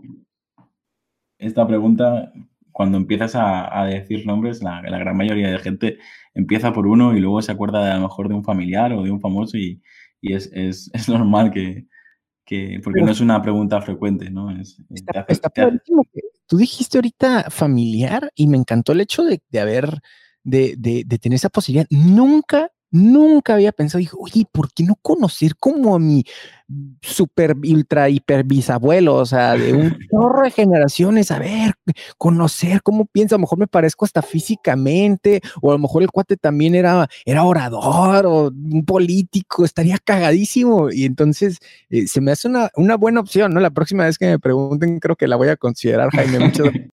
Esta 1.40 1.66
pregunta 1.66 2.32
cuando 2.72 2.98
empiezas 2.98 3.34
a, 3.36 3.86
decir 3.86 4.26
nombres, 4.26 4.62
la, 4.64 4.82
gran 4.82 5.18
mayoría 5.18 5.50
de 5.52 5.60
gente 5.60 5.98
empieza 6.34 6.74
por 6.74 6.88
uno 6.88 7.16
y 7.16 7.20
luego 7.20 7.42
se 7.42 7.52
acuerda 7.52 7.92
a 7.92 7.96
lo 7.96 8.04
mejor 8.04 8.30
de 8.30 8.36
un 8.36 8.44
familiar 8.44 8.94
o 8.94 9.04
de 9.04 9.12
un 9.12 9.20
famoso 9.20 9.58
y, 9.58 9.82
y 10.22 10.34
es, 10.34 10.52
es, 10.54 10.90
es 10.94 11.10
normal 11.10 11.52
que, 11.52 11.88
que, 12.46 12.80
porque 12.84 13.02
no 13.02 13.12
es 13.12 13.22
una 13.22 13.42
pregunta 13.42 13.82
frecuente, 13.82 14.30
¿no? 14.30 14.52
Es, 14.52 14.82
está, 14.90 15.22
hace, 15.22 15.34
está 15.34 15.50
que 15.50 16.22
tú 16.46 16.58
dijiste 16.58 16.98
ahorita 16.98 17.50
familiar 17.50 18.32
y 18.36 18.48
me 18.48 18.58
encantó 18.58 18.92
el 18.92 19.02
hecho 19.02 19.24
de, 19.24 19.42
de 19.50 19.60
haber, 19.60 20.02
de, 20.44 20.76
de, 20.78 21.04
de 21.06 21.18
tener 21.20 21.36
esa 21.36 21.50
posibilidad. 21.50 21.88
Nunca 21.90 22.72
Nunca 22.92 23.54
había 23.54 23.72
pensado, 23.72 24.00
dije, 24.00 24.16
oye, 24.20 24.46
¿por 24.52 24.74
qué 24.74 24.84
no 24.84 24.96
conocer 25.02 25.56
como 25.56 25.96
a 25.96 26.00
mi 26.00 26.26
super, 27.02 27.56
ultra, 27.56 28.10
hiper 28.10 28.44
bisabuelo? 28.44 29.16
O 29.16 29.26
sea, 29.26 29.54
de 29.54 29.74
un 29.74 29.98
chorro 30.12 30.44
de 30.44 30.52
generaciones, 30.52 31.32
a 31.32 31.40
ver, 31.40 31.74
conocer 32.18 32.82
cómo 32.84 33.06
piensa, 33.06 33.36
a 33.36 33.38
lo 33.38 33.44
mejor 33.44 33.60
me 33.60 33.68
parezco 33.68 34.04
hasta 34.04 34.22
físicamente, 34.22 35.42
o 35.62 35.72
a 35.72 35.76
lo 35.76 35.80
mejor 35.80 36.04
el 36.04 36.12
cuate 36.12 36.36
también 36.36 36.76
era, 36.76 37.08
era 37.26 37.44
orador 37.46 38.26
o 38.26 38.48
un 38.48 38.84
político, 38.86 39.64
estaría 39.64 39.98
cagadísimo. 39.98 40.92
Y 40.92 41.06
entonces 41.06 41.60
eh, 41.90 42.08
se 42.08 42.20
me 42.20 42.32
hace 42.32 42.50
una, 42.50 42.70
una 42.76 42.98
buena 42.98 43.22
opción, 43.22 43.54
¿no? 43.54 43.62
La 43.62 43.72
próxima 43.72 44.04
vez 44.04 44.18
que 44.18 44.28
me 44.28 44.40
pregunten, 44.40 45.00
creo 45.00 45.16
que 45.16 45.28
la 45.28 45.38
voy 45.38 45.48
a 45.48 45.56
considerar, 45.56 46.10
Jaime. 46.12 46.40
Muchas 46.40 46.68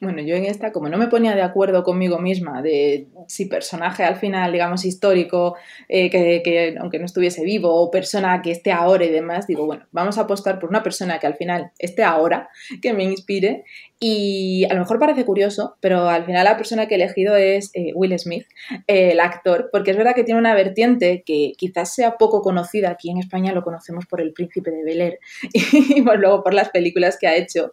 Bueno, 0.00 0.22
yo 0.22 0.34
en 0.34 0.44
esta, 0.44 0.72
como 0.72 0.88
no 0.88 0.98
me 0.98 1.08
ponía 1.08 1.34
de 1.34 1.42
acuerdo 1.42 1.82
conmigo 1.82 2.18
misma 2.18 2.62
de 2.62 3.08
si 3.28 3.46
personaje 3.46 4.04
al 4.04 4.16
final, 4.16 4.52
digamos, 4.52 4.84
histórico, 4.84 5.56
eh, 5.88 6.10
que, 6.10 6.42
que, 6.44 6.76
aunque 6.80 6.98
no 6.98 7.04
estuviese 7.04 7.44
vivo, 7.44 7.74
o 7.74 7.90
persona 7.90 8.42
que 8.42 8.50
esté 8.50 8.72
ahora 8.72 9.04
y 9.04 9.10
demás, 9.10 9.46
digo, 9.46 9.66
bueno, 9.66 9.86
vamos 9.92 10.18
a 10.18 10.22
apostar 10.22 10.58
por 10.58 10.70
una 10.70 10.82
persona 10.82 11.18
que 11.18 11.26
al 11.26 11.34
final 11.34 11.70
esté 11.78 12.02
ahora, 12.02 12.48
que 12.80 12.92
me 12.92 13.04
inspire. 13.04 13.64
Y 14.02 14.64
a 14.70 14.72
lo 14.72 14.80
mejor 14.80 14.98
parece 14.98 15.26
curioso, 15.26 15.76
pero 15.80 16.08
al 16.08 16.24
final 16.24 16.44
la 16.44 16.56
persona 16.56 16.88
que 16.88 16.94
he 16.94 16.96
elegido 16.96 17.36
es 17.36 17.70
eh, 17.74 17.92
Will 17.94 18.18
Smith, 18.18 18.46
eh, 18.86 19.10
el 19.12 19.20
actor, 19.20 19.68
porque 19.70 19.90
es 19.90 19.96
verdad 19.98 20.14
que 20.14 20.24
tiene 20.24 20.40
una 20.40 20.54
vertiente 20.54 21.22
que 21.26 21.52
quizás 21.58 21.94
sea 21.94 22.16
poco 22.16 22.40
conocida. 22.40 22.90
Aquí 22.90 23.10
en 23.10 23.18
España 23.18 23.52
lo 23.52 23.62
conocemos 23.62 24.06
por 24.06 24.22
El 24.22 24.32
Príncipe 24.32 24.70
de 24.70 24.84
Bel 24.84 25.00
Air 25.02 25.18
y 25.52 26.00
pues 26.00 26.18
luego 26.18 26.42
por 26.42 26.54
las 26.54 26.70
películas 26.70 27.18
que 27.20 27.26
ha 27.26 27.36
hecho 27.36 27.72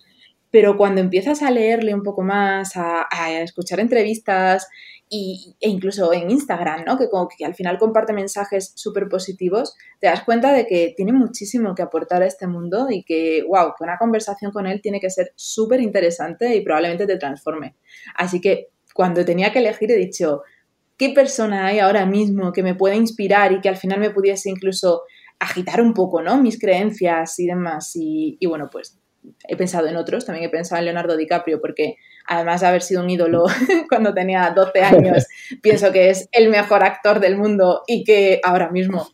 pero 0.51 0.77
cuando 0.77 1.01
empiezas 1.01 1.41
a 1.41 1.51
leerle 1.51 1.93
un 1.93 2.03
poco 2.03 2.23
más, 2.23 2.71
a, 2.75 3.07
escuchar 3.41 3.79
entrevistas 3.79 4.67
y, 5.09 5.55
e 5.59 5.69
incluso 5.69 6.13
en 6.13 6.31
Instagram, 6.31 6.85
¿no? 6.85 6.97
que, 6.97 7.09
como 7.09 7.27
que 7.27 7.45
al 7.45 7.55
final 7.55 7.77
comparte 7.77 8.13
mensajes 8.13 8.71
súper 8.75 9.09
positivos, 9.09 9.75
te 9.99 10.07
das 10.07 10.23
cuenta 10.23 10.53
de 10.53 10.65
que 10.65 10.93
tiene 10.95 11.13
muchísimo 11.13 11.75
que 11.75 11.81
aportar 11.81 12.21
a 12.21 12.27
este 12.27 12.47
mundo 12.47 12.87
y 12.89 13.03
que, 13.03 13.43
wow, 13.47 13.73
que 13.77 13.83
una 13.83 13.97
conversación 13.97 14.51
con 14.51 14.67
él 14.67 14.81
tiene 14.81 14.99
que 14.99 15.09
ser 15.09 15.33
súper 15.35 15.81
interesante 15.81 16.55
y 16.55 16.61
probablemente 16.61 17.05
te 17.05 17.17
transforme. 17.17 17.75
Así 18.15 18.39
que 18.39 18.69
cuando 18.93 19.25
tenía 19.25 19.51
que 19.51 19.59
elegir 19.59 19.91
he 19.91 19.97
dicho, 19.97 20.43
¿qué 20.97 21.09
persona 21.09 21.67
hay 21.67 21.79
ahora 21.79 22.05
mismo 22.05 22.53
que 22.53 22.63
me 22.63 22.75
pueda 22.75 22.95
inspirar 22.95 23.51
y 23.51 23.61
que 23.61 23.69
al 23.69 23.77
final 23.77 23.99
me 23.99 24.11
pudiese 24.11 24.49
incluso 24.49 25.03
agitar 25.39 25.81
un 25.81 25.93
poco, 25.93 26.21
¿no? 26.21 26.41
Mis 26.41 26.59
creencias 26.59 27.37
y 27.39 27.45
demás. 27.45 27.91
Y 27.95 28.43
bueno, 28.47 28.69
pues 28.71 28.97
he 29.47 29.55
pensado 29.55 29.87
en 29.87 29.95
otros, 29.95 30.25
también 30.25 30.45
he 30.45 30.49
pensado 30.49 30.79
en 30.79 30.85
Leonardo 30.85 31.17
DiCaprio, 31.17 31.59
porque 31.61 31.95
además 32.25 32.61
de 32.61 32.67
haber 32.67 32.81
sido 32.81 33.03
un 33.03 33.09
ídolo 33.09 33.45
cuando 33.89 34.13
tenía 34.13 34.51
12 34.55 34.81
años, 34.81 35.25
pienso 35.61 35.91
que 35.91 36.09
es 36.09 36.29
el 36.31 36.49
mejor 36.49 36.83
actor 36.83 37.19
del 37.19 37.37
mundo 37.37 37.83
y 37.87 38.03
que 38.03 38.39
ahora 38.43 38.69
mismo, 38.69 39.09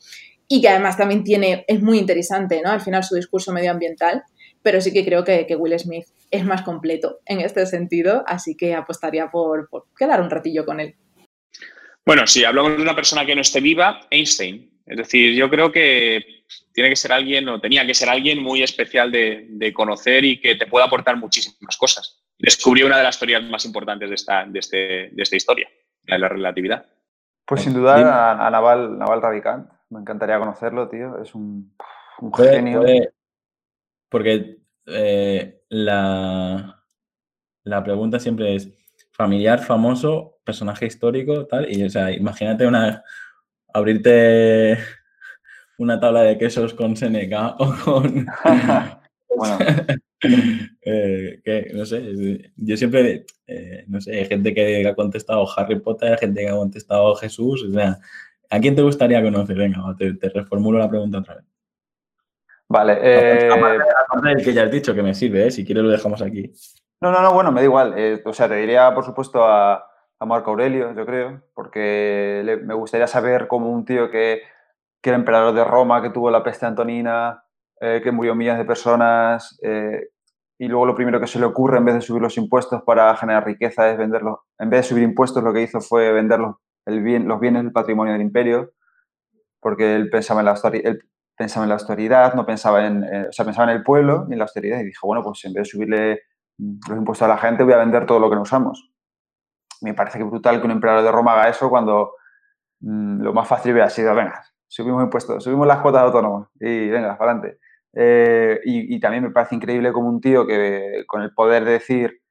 y 0.47 0.61
que 0.61 0.69
además 0.69 0.97
también 0.97 1.23
tiene, 1.23 1.65
es 1.67 1.81
muy 1.81 1.97
interesante, 1.97 2.61
¿no? 2.63 2.71
Al 2.71 2.81
final 2.81 3.03
su 3.03 3.15
discurso 3.15 3.51
medioambiental, 3.51 4.23
pero 4.61 4.81
sí 4.81 4.93
que 4.93 5.03
creo 5.03 5.23
que, 5.23 5.45
que 5.45 5.55
Will 5.55 5.77
Smith 5.77 6.05
es 6.31 6.45
más 6.45 6.61
completo 6.61 7.19
en 7.25 7.41
este 7.41 7.65
sentido, 7.65 8.23
así 8.27 8.55
que 8.55 8.73
apostaría 8.73 9.29
por, 9.29 9.69
por 9.69 9.85
quedar 9.97 10.21
un 10.21 10.29
ratillo 10.29 10.65
con 10.65 10.79
él. 10.79 10.95
Bueno, 12.05 12.27
si 12.27 12.43
hablamos 12.43 12.75
de 12.75 12.81
una 12.81 12.95
persona 12.95 13.25
que 13.25 13.35
no 13.35 13.41
esté 13.41 13.61
viva, 13.61 14.01
Einstein. 14.09 14.69
Es 14.85 14.97
decir, 14.97 15.33
yo 15.33 15.49
creo 15.49 15.71
que 15.71 16.32
tiene 16.73 16.89
que 16.89 16.95
ser 16.95 17.11
alguien 17.11 17.47
o 17.49 17.59
tenía 17.59 17.85
que 17.85 17.93
ser 17.93 18.09
alguien 18.09 18.41
muy 18.41 18.63
especial 18.63 19.11
de, 19.11 19.47
de, 19.49 19.73
conocer 19.73 20.23
y 20.25 20.39
que 20.39 20.55
te 20.55 20.67
pueda 20.67 20.85
aportar 20.85 21.17
muchísimas 21.17 21.77
cosas. 21.77 22.23
Descubrió 22.37 22.87
una 22.87 22.97
de 22.97 23.03
las 23.03 23.17
teorías 23.17 23.43
más 23.43 23.65
importantes 23.65 24.09
de 24.09 24.15
esta, 24.15 24.45
de 24.45 24.59
este, 24.59 24.77
de 25.11 25.23
esta 25.23 25.35
historia, 25.35 25.69
la 26.05 26.15
de 26.15 26.19
la 26.19 26.29
relatividad. 26.29 26.85
Pues 27.45 27.61
sin 27.61 27.73
duda 27.73 27.95
a, 27.95 28.47
a, 28.47 28.49
Naval, 28.49 28.97
Naval 28.97 29.21
Ravikant. 29.21 29.69
Me 29.89 29.99
encantaría 29.99 30.39
conocerlo, 30.39 30.89
tío. 30.89 31.21
Es 31.21 31.35
un, 31.35 31.75
un 32.19 32.31
puede, 32.31 32.55
genio. 32.55 32.81
Puede, 32.81 33.13
porque 34.09 34.57
eh, 34.87 35.61
la, 35.69 36.83
la 37.63 37.83
pregunta 37.83 38.19
siempre 38.19 38.55
es 38.55 38.69
familiar, 39.11 39.59
famoso, 39.59 40.39
personaje 40.43 40.85
histórico, 40.85 41.45
tal. 41.45 41.71
Y, 41.71 41.83
o 41.83 41.89
sea, 41.89 42.11
imagínate 42.11 42.65
una 42.65 43.03
abrirte 43.73 44.77
una 45.83 45.99
tabla 45.99 46.21
de 46.21 46.37
quesos 46.37 46.73
con 46.73 46.95
Seneca 46.95 47.55
o 47.59 47.73
con... 47.83 48.25
bueno. 49.35 49.57
eh, 50.81 51.41
que, 51.43 51.71
no 51.73 51.85
sé, 51.85 52.51
yo 52.55 52.77
siempre, 52.77 53.25
eh, 53.47 53.83
no 53.87 53.99
sé, 53.99 54.19
hay 54.19 54.25
gente 54.25 54.53
que 54.53 54.87
ha 54.87 54.95
contestado 54.95 55.45
Harry 55.57 55.79
Potter, 55.79 56.13
hay 56.13 56.17
gente 56.17 56.41
que 56.41 56.49
ha 56.49 56.55
contestado 56.55 57.13
Jesús, 57.15 57.63
o 57.63 57.73
sea, 57.73 57.97
¿a 58.49 58.59
quién 58.59 58.75
te 58.75 58.81
gustaría 58.81 59.21
conocer? 59.21 59.57
Venga, 59.57 59.81
te, 59.97 60.13
te 60.13 60.29
reformulo 60.29 60.79
la 60.79 60.89
pregunta 60.89 61.19
otra 61.19 61.35
vez. 61.35 61.45
Vale. 62.69 62.97
Eh... 63.01 63.49
Del 64.23 64.43
que 64.43 64.53
ya 64.53 64.63
has 64.63 64.71
dicho 64.71 64.95
que 64.95 65.03
me 65.03 65.13
sirve, 65.13 65.47
¿eh? 65.47 65.51
si 65.51 65.65
quieres 65.65 65.83
lo 65.83 65.89
dejamos 65.89 66.21
aquí. 66.21 66.51
No, 67.01 67.11
no, 67.11 67.21
no, 67.21 67.33
bueno, 67.33 67.51
me 67.51 67.59
da 67.59 67.65
igual. 67.65 68.21
O 68.25 68.33
sea, 68.33 68.47
te 68.47 68.55
diría, 68.55 68.93
por 68.95 69.03
supuesto, 69.03 69.43
a, 69.43 69.85
a 70.19 70.25
Marco 70.25 70.51
Aurelio, 70.51 70.95
yo 70.95 71.05
creo, 71.05 71.41
porque 71.53 72.41
le, 72.45 72.57
me 72.57 72.73
gustaría 72.73 73.07
saber 73.07 73.47
cómo 73.47 73.69
un 73.69 73.83
tío 73.83 74.09
que 74.09 74.41
que 75.03 75.09
era 75.09 75.19
emperador 75.19 75.53
de 75.53 75.65
Roma, 75.65 76.01
que 76.01 76.11
tuvo 76.11 76.31
la 76.31 76.41
peste 76.41 76.65
antonina, 76.65 77.43
eh, 77.81 77.99
que 78.01 78.11
murió 78.13 78.33
millones 78.35 78.59
de 78.59 78.65
personas, 78.65 79.59
eh, 79.61 80.07
y 80.57 80.67
luego 80.69 80.85
lo 80.85 80.95
primero 80.95 81.19
que 81.19 81.27
se 81.27 81.39
le 81.39 81.45
ocurre, 81.45 81.77
en 81.77 81.85
vez 81.85 81.95
de 81.95 82.01
subir 82.01 82.21
los 82.21 82.37
impuestos 82.37 82.81
para 82.83 83.13
generar 83.17 83.45
riqueza, 83.45 83.89
es 83.89 83.97
venderlos. 83.97 84.39
En 84.57 84.69
vez 84.69 84.79
de 84.79 84.83
subir 84.83 85.03
impuestos, 85.03 85.43
lo 85.43 85.51
que 85.51 85.61
hizo 85.61 85.81
fue 85.81 86.13
vender 86.13 86.39
los, 86.39 86.55
el 86.85 87.03
bien, 87.03 87.27
los 87.27 87.41
bienes 87.41 87.63
del 87.63 87.73
patrimonio 87.73 88.13
del 88.13 88.21
imperio, 88.21 88.71
porque 89.59 89.93
él 89.93 90.09
pensaba 90.09 90.39
en 90.39 90.45
la, 90.45 90.55
él 90.71 90.99
pensaba 91.35 91.65
en 91.65 91.69
la 91.69 91.75
austeridad, 91.75 92.33
no 92.35 92.45
pensaba 92.45 92.87
en, 92.87 93.03
eh, 93.03 93.27
o 93.27 93.31
sea, 93.33 93.43
pensaba 93.43 93.69
en 93.69 93.77
el 93.77 93.83
pueblo 93.83 94.25
y 94.29 94.33
en 94.33 94.37
la 94.37 94.45
austeridad, 94.45 94.79
y 94.79 94.85
dijo, 94.85 95.05
bueno, 95.05 95.21
pues 95.21 95.43
en 95.43 95.53
vez 95.53 95.63
de 95.63 95.69
subirle 95.69 96.21
los 96.57 96.97
impuestos 96.97 97.25
a 97.25 97.27
la 97.27 97.37
gente, 97.37 97.63
voy 97.63 97.73
a 97.73 97.77
vender 97.77 98.05
todo 98.05 98.19
lo 98.19 98.29
que 98.29 98.35
no 98.37 98.43
usamos. 98.43 98.89
Me 99.81 99.93
parece 99.93 100.17
que 100.17 100.23
brutal 100.23 100.61
que 100.61 100.65
un 100.65 100.71
emperador 100.71 101.03
de 101.03 101.11
Roma 101.11 101.33
haga 101.33 101.49
eso 101.49 101.69
cuando 101.69 102.13
mmm, 102.79 103.21
lo 103.21 103.33
más 103.33 103.49
fácil 103.49 103.73
hubiera 103.73 103.89
sido, 103.89 104.15
venga, 104.15 104.41
subimos 104.73 105.03
impuestos, 105.03 105.43
subimos 105.43 105.67
las 105.67 105.81
cuotas 105.81 106.01
autónomas 106.01 106.49
y 106.59 106.89
venga, 106.89 107.15
para 107.15 107.33
adelante. 107.33 107.59
Eh, 107.93 108.59
y, 108.65 108.99
también 108.99 109.23
me 109.23 109.29
parece 109.29 109.53
increíble 109.53 109.93
como 109.93 110.09
un 110.09 110.19
tío 110.19 110.47
que 110.47 111.03
con 111.05 111.21
el 111.21 111.31
poder 111.31 111.63
de 111.63 111.73
decir, 111.73 112.23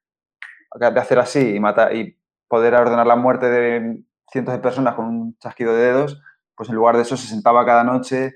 de 0.74 0.86
hacer 0.86 1.20
así 1.20 1.54
y, 1.54 1.60
matar, 1.60 1.94
y 1.94 2.18
poder 2.48 2.74
ordenar 2.74 3.06
la 3.06 3.14
muerte 3.14 3.48
de 3.48 4.02
cientos 4.32 4.54
de 4.54 4.60
personas 4.60 4.96
con 4.96 5.04
un 5.04 5.38
chasquido 5.38 5.72
de 5.72 5.84
dedos, 5.84 6.20
pues 6.56 6.68
en 6.68 6.74
lugar 6.74 6.96
de 6.96 7.02
eso 7.02 7.16
se 7.16 7.28
sentaba 7.28 7.64
cada 7.64 7.84
noche 7.84 8.32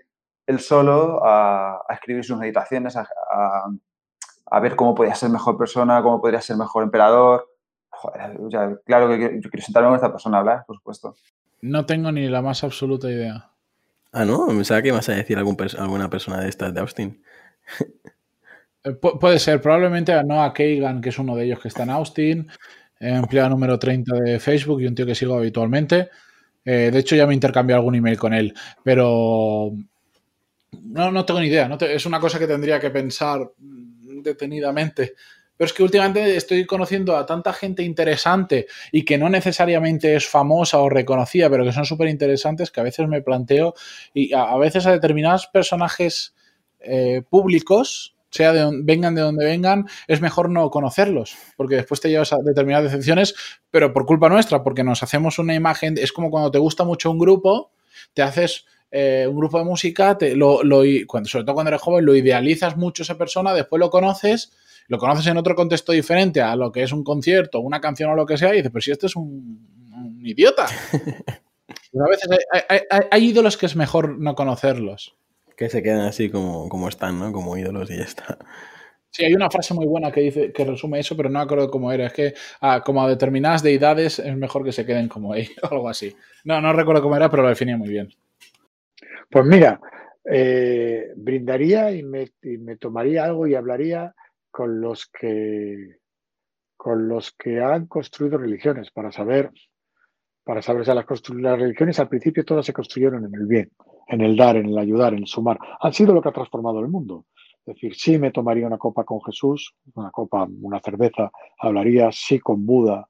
él 0.47 0.61
solo 0.61 1.21
a, 1.25 1.83
escribir 1.91 2.25
sus 2.25 2.39
meditaciones, 2.39 2.97
a, 2.97 3.01
a, 3.01 3.69
a, 4.53 4.61
ver 4.61 4.77
cómo 4.77 4.95
podía 4.95 5.17
ser 5.17 5.31
mejor 5.31 5.59
persona, 5.59 6.01
cómo 6.01 6.21
podría 6.21 6.41
ser 6.41 6.57
mejor 6.57 6.85
emperador. 6.85 7.49
Joder, 7.91 8.39
ya, 8.51 8.77
claro 8.85 9.09
que 9.09 9.41
yo 9.43 9.51
quiero 9.51 9.65
sentarme 9.65 9.89
con 9.89 9.97
esta 9.97 10.13
persona 10.13 10.37
a 10.37 10.41
hablar, 10.41 10.65
por 10.65 10.77
supuesto. 10.77 11.17
No 11.61 11.87
tengo 11.87 12.13
ni 12.13 12.29
la 12.29 12.41
más 12.41 12.63
absoluta 12.63 13.11
idea. 13.11 13.51
Ah, 14.13 14.25
¿no? 14.25 14.47
Pensaba 14.49 14.83
que 14.83 14.89
ibas 14.89 15.09
a 15.09 15.15
decir 15.15 15.37
algún 15.39 15.57
alguna 15.79 16.09
persona 16.09 16.41
de 16.41 16.49
estas 16.49 16.73
de 16.75 16.81
Austin. 16.81 17.23
Eh, 18.85 18.93
pu 18.93 19.19
puede 19.19 19.39
ser, 19.41 19.61
probablemente 19.61 20.13
a 20.13 20.23
Noah 20.23 20.53
que 20.53 20.79
es 21.05 21.19
uno 21.19 21.35
de 21.35 21.45
ellos 21.45 21.59
que 21.61 21.69
está 21.69 21.83
en 21.83 21.91
Austin, 21.91 22.49
eh, 23.01 23.17
empleado 23.17 23.51
número 23.51 23.79
30 23.79 24.15
de 24.15 24.39
Facebook 24.39 24.81
y 24.81 24.87
un 24.87 24.95
tío 24.95 25.07
que 25.07 25.15
sigo 25.17 25.37
habitualmente. 25.37 26.09
Eh, 26.65 26.91
de 26.93 26.99
hecho, 27.01 27.17
ya 27.17 27.27
me 27.27 27.35
intercambié 27.35 27.75
algún 27.75 27.97
email 27.97 28.19
con 28.19 28.33
él, 28.33 28.55
pero 28.85 29.73
no, 30.83 31.11
no 31.11 31.25
tengo 31.25 31.41
ni 31.41 31.49
idea. 31.49 31.69
Es 31.81 32.07
una 32.07 32.21
cosa 32.21 32.39
que 32.39 32.47
tendría 32.47 32.79
que 32.81 32.91
pensar 32.91 33.41
detenidamente. 33.59 35.15
Pero 35.57 35.67
es 35.67 35.73
que 35.73 35.83
últimamente 35.83 36.37
estoy 36.37 36.67
conociendo 36.67 37.17
a 37.17 37.25
tanta 37.25 37.53
gente 37.53 37.83
interesante 37.83 38.67
y 38.93 39.05
que 39.05 39.19
no 39.19 39.29
necesariamente 39.29 40.15
es 40.15 40.27
famosa 40.27 40.79
o 40.79 40.89
reconocida, 40.89 41.49
pero 41.51 41.65
que 41.65 41.73
son 41.73 41.85
súper 41.85 42.09
interesantes, 42.09 42.71
que 42.71 42.81
a 42.81 42.85
veces 42.85 43.09
me 43.09 43.23
planteo, 43.23 43.75
y 44.13 44.33
a, 44.35 44.57
veces 44.57 44.87
a 44.87 44.93
determinados 44.93 45.47
personajes 45.47 46.35
eh, 46.81 47.23
públicos, 47.29 48.17
sea 48.31 48.53
de 48.53 48.61
donde, 48.61 48.83
vengan 48.85 49.15
de 49.15 49.23
donde 49.23 49.45
vengan, 49.45 49.87
es 50.07 50.21
mejor 50.21 50.51
no 50.51 50.71
conocerlos, 50.71 51.37
porque 51.57 51.77
después 51.77 52.01
te 52.01 52.11
llevas 52.11 52.33
a 52.33 52.39
determinadas 52.39 52.85
decepciones, 52.91 53.35
pero 53.71 53.93
por 53.93 54.05
culpa 54.05 54.29
nuestra, 54.29 54.63
porque 54.63 54.85
nos 54.85 55.03
hacemos 55.03 55.39
una 55.39 55.55
imagen, 55.55 55.97
es 55.99 56.13
como 56.13 56.31
cuando 56.31 56.51
te 56.51 56.59
gusta 56.59 56.85
mucho 56.85 57.11
un 57.11 57.19
grupo, 57.19 57.71
te 58.13 58.23
haces 58.23 58.67
eh, 58.91 59.27
un 59.29 59.37
grupo 59.37 59.59
de 59.59 59.65
música, 59.65 60.17
te, 60.19 60.37
lo, 60.37 60.61
cuando, 61.07 61.29
sobre 61.29 61.45
todo 61.45 61.55
cuando 61.55 61.71
eres 61.71 61.81
joven, 61.81 62.05
lo 62.05 62.15
idealizas 62.15 62.77
mucho 62.77 63.03
esa 63.03 63.19
persona, 63.19 63.55
después 63.55 63.81
lo 63.81 63.91
conoces 63.91 64.53
lo 64.89 64.99
conoces 64.99 65.27
en 65.27 65.37
otro 65.37 65.55
contexto 65.55 65.93
diferente 65.93 66.41
a 66.41 66.57
lo 66.57 66.73
que 66.73 66.83
es 66.83 66.93
un 66.93 67.05
concierto, 67.05 67.61
una 67.61 67.81
canción 67.81 68.11
o 68.11 68.15
lo 68.15 68.27
que 68.27 68.37
sea, 68.39 68.53
y 68.55 68.59
dices, 68.59 68.71
pero 68.73 68.83
si 68.83 68.91
este 68.93 69.07
es 69.07 69.17
un, 69.17 69.67
un 69.95 70.27
idiota. 70.27 70.67
a 70.97 72.09
veces 72.09 72.29
hay, 72.53 72.61
hay- 72.69 72.81
hay- 72.91 73.07
hay 73.11 73.25
ídolos 73.29 73.57
que 73.57 73.67
es 73.67 73.77
mejor 73.77 74.19
no 74.19 74.35
conocerlos. 74.35 75.17
Que 75.57 75.69
se 75.71 75.83
quedan 75.83 76.01
así 76.07 76.29
como, 76.31 76.69
como 76.69 76.89
están, 76.89 77.19
¿no? 77.19 77.33
Como 77.33 77.57
ídolos 77.57 77.91
y 77.91 77.97
ya 77.97 78.05
está. 78.05 78.39
Sí, 79.11 79.25
hay 79.25 79.33
una 79.35 79.51
frase 79.51 79.73
muy 79.73 79.87
buena 79.87 80.13
que 80.13 80.21
dice 80.21 80.53
que 80.53 80.65
resume 80.67 81.01
eso, 81.01 81.17
pero 81.17 81.31
no 81.31 81.39
me 81.39 81.45
acuerdo 81.45 81.71
cómo 81.71 81.91
era. 81.93 82.07
Es 82.09 82.13
que 82.13 82.35
ah, 82.61 82.83
como 82.85 83.03
a 83.03 83.09
determinadas 83.09 83.63
deidades 83.63 84.19
es 84.19 84.37
mejor 84.37 84.65
que 84.65 84.73
se 84.73 84.85
queden 84.85 85.09
como 85.09 85.35
ellos 85.35 85.57
o 85.63 85.69
algo 85.73 85.89
así. 85.89 86.15
No, 86.45 86.61
no 86.61 86.73
recuerdo 86.75 87.03
cómo 87.03 87.17
era, 87.17 87.31
pero 87.31 87.43
lo 87.45 87.49
definía 87.49 87.79
muy 87.79 87.89
bien. 87.89 88.11
Pues 89.31 89.45
mira, 89.47 89.81
eh, 90.31 91.09
brindaría 91.17 91.91
y 91.93 92.03
me, 92.03 92.29
y 92.43 92.59
me 92.59 92.77
tomaría 92.77 93.25
algo 93.25 93.47
y 93.47 93.55
hablaría 93.55 94.15
con 94.57 94.81
los 94.81 95.07
que 95.07 95.99
con 96.79 97.09
los 97.09 97.33
que 97.33 97.61
han 97.61 97.87
construido 97.87 98.39
religiones 98.39 98.91
para 98.91 99.13
saber 99.13 99.53
para 100.45 100.63
saber 100.63 100.81
o 100.81 100.85
sea, 100.87 100.95
las, 100.95 101.05
las 101.29 101.59
religiones 101.59 102.01
al 102.01 102.09
principio 102.09 102.43
todas 102.43 102.65
se 102.65 102.73
construyeron 102.73 103.27
en 103.27 103.35
el 103.35 103.47
bien, 103.47 103.71
en 104.07 104.23
el 104.23 104.35
dar, 104.35 104.57
en 104.57 104.71
el 104.71 104.79
ayudar, 104.79 105.13
en 105.13 105.19
el 105.19 105.27
sumar. 105.27 105.59
Han 105.81 105.93
sido 105.93 106.15
lo 106.15 106.23
que 106.23 106.31
ha 106.31 106.33
transformado 106.33 106.81
el 106.81 106.89
mundo. 106.89 107.27
Es 107.67 107.75
decir, 107.75 107.95
sí 107.97 108.19
me 108.19 108.31
tomaría 108.31 108.67
una 108.67 108.79
copa 108.79 109.05
con 109.05 109.21
Jesús, 109.23 109.75
una 109.95 110.11
copa, 110.11 110.49
una 110.63 110.81
cerveza, 110.81 111.31
hablaría 111.59 112.11
sí 112.13 112.39
con 112.39 112.65
Buda, 112.65 113.09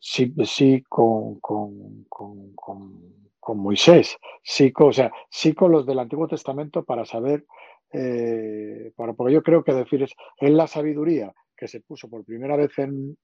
sí, 0.00 0.34
sí 0.44 0.82
con, 0.88 1.38
con, 1.40 2.06
con, 2.08 2.54
con, 2.54 3.22
con 3.38 3.58
Moisés, 3.58 4.18
sí 4.42 4.72
o 4.76 4.92
sea, 4.92 5.12
sí 5.30 5.54
con 5.54 5.70
los 5.70 5.86
del 5.86 6.00
Antiguo 6.00 6.26
Testamento 6.26 6.84
para 6.84 7.04
saber, 7.04 7.44
eh, 7.92 8.92
porque 8.96 9.32
yo 9.32 9.42
creo 9.42 9.62
que 9.62 9.74
decir 9.74 10.02
es, 10.02 10.14
la 10.40 10.66
sabiduría 10.66 11.32
que 11.56 11.68
se 11.68 11.80
puso 11.80 12.08
por 12.08 12.24
primera 12.24 12.56
vez 12.56 12.72
en, 12.78 13.16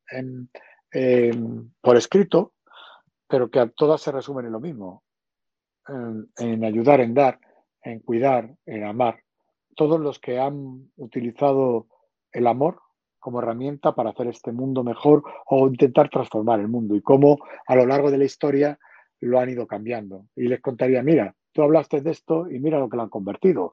por 1.81 1.96
escrito, 1.96 2.52
pero 3.26 3.50
que 3.50 3.61
a 3.61 3.68
todas 3.68 4.00
se 4.00 4.12
resumen 4.12 4.46
en 4.46 4.52
lo 4.52 4.61
mismo, 4.61 5.02
en 6.37 6.64
ayudar, 6.64 7.00
en 7.00 7.14
dar, 7.14 7.40
en 7.83 8.00
cuidar, 8.00 8.54
en 8.66 8.85
amar. 8.85 9.20
Todos 9.74 10.00
los 10.00 10.18
que 10.18 10.38
han 10.38 10.90
utilizado 10.96 11.87
el 12.33 12.46
amor 12.46 12.81
como 13.18 13.40
herramienta 13.40 13.94
para 13.94 14.11
hacer 14.11 14.28
este 14.28 14.52
mundo 14.52 14.85
mejor 14.85 15.22
o 15.46 15.66
intentar 15.66 16.09
transformar 16.09 16.61
el 16.61 16.68
mundo 16.68 16.94
y 16.94 17.02
cómo 17.02 17.38
a 17.66 17.74
lo 17.74 17.87
largo 17.87 18.11
de 18.11 18.18
la 18.18 18.24
historia 18.24 18.78
lo 19.20 19.40
han 19.40 19.50
ido 19.50 19.66
cambiando. 19.66 20.26
Y 20.37 20.48
les 20.48 20.61
contaría, 20.61 21.02
mira, 21.02 21.35
tú 21.52 21.62
hablaste 21.62 22.00
de 22.00 22.11
esto 22.11 22.48
y 22.48 22.61
mira 22.61 22.78
lo 22.78 22.88
que 22.88 22.96
lo 22.96 23.02
han 23.02 23.09
convertido. 23.09 23.72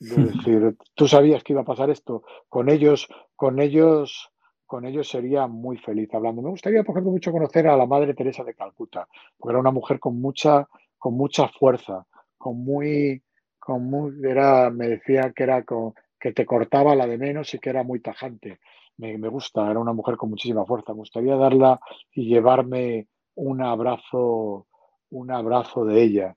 Es 0.00 0.16
decir, 0.16 0.76
tú 0.94 1.08
sabías 1.08 1.42
que 1.42 1.52
iba 1.52 1.62
a 1.62 1.66
pasar 1.66 1.90
esto. 1.90 2.24
Con 2.48 2.68
ellos, 2.68 3.08
con 3.36 3.60
ellos, 3.60 4.30
con 4.66 4.84
ellos 4.84 5.08
sería 5.08 5.46
muy 5.46 5.78
feliz 5.78 6.12
hablando. 6.12 6.42
Me 6.42 6.50
gustaría, 6.50 6.82
por 6.82 6.94
ejemplo, 6.94 7.12
mucho 7.12 7.32
conocer 7.32 7.68
a 7.68 7.76
la 7.76 7.86
Madre 7.86 8.14
Teresa 8.14 8.44
de 8.44 8.54
Calcuta, 8.54 9.08
porque 9.36 9.52
era 9.52 9.60
una 9.60 9.70
mujer 9.70 9.98
con 10.00 10.20
mucha, 10.20 10.68
con 10.98 11.14
mucha 11.14 11.48
fuerza, 11.48 12.06
con 12.36 12.62
muy, 12.64 13.22
con 13.58 13.84
muy, 13.84 14.12
era, 14.24 14.70
me 14.70 14.88
decía 14.88 15.32
que 15.34 15.44
era 15.44 15.62
con, 15.64 15.94
que 16.18 16.32
te 16.32 16.44
cortaba 16.44 16.94
la 16.94 17.06
de 17.06 17.18
menos 17.18 17.54
y 17.54 17.58
que 17.58 17.70
era 17.70 17.82
muy 17.82 18.00
tajante. 18.00 18.60
Me, 18.96 19.18
me 19.18 19.28
gusta, 19.28 19.70
era 19.70 19.80
una 19.80 19.92
mujer 19.92 20.16
con 20.16 20.30
muchísima 20.30 20.64
fuerza. 20.64 20.92
Me 20.92 21.00
gustaría 21.00 21.36
darla 21.36 21.80
y 22.12 22.26
llevarme 22.26 23.08
un 23.36 23.62
abrazo, 23.62 24.66
un 25.10 25.30
abrazo 25.30 25.84
de 25.84 26.02
ella. 26.02 26.36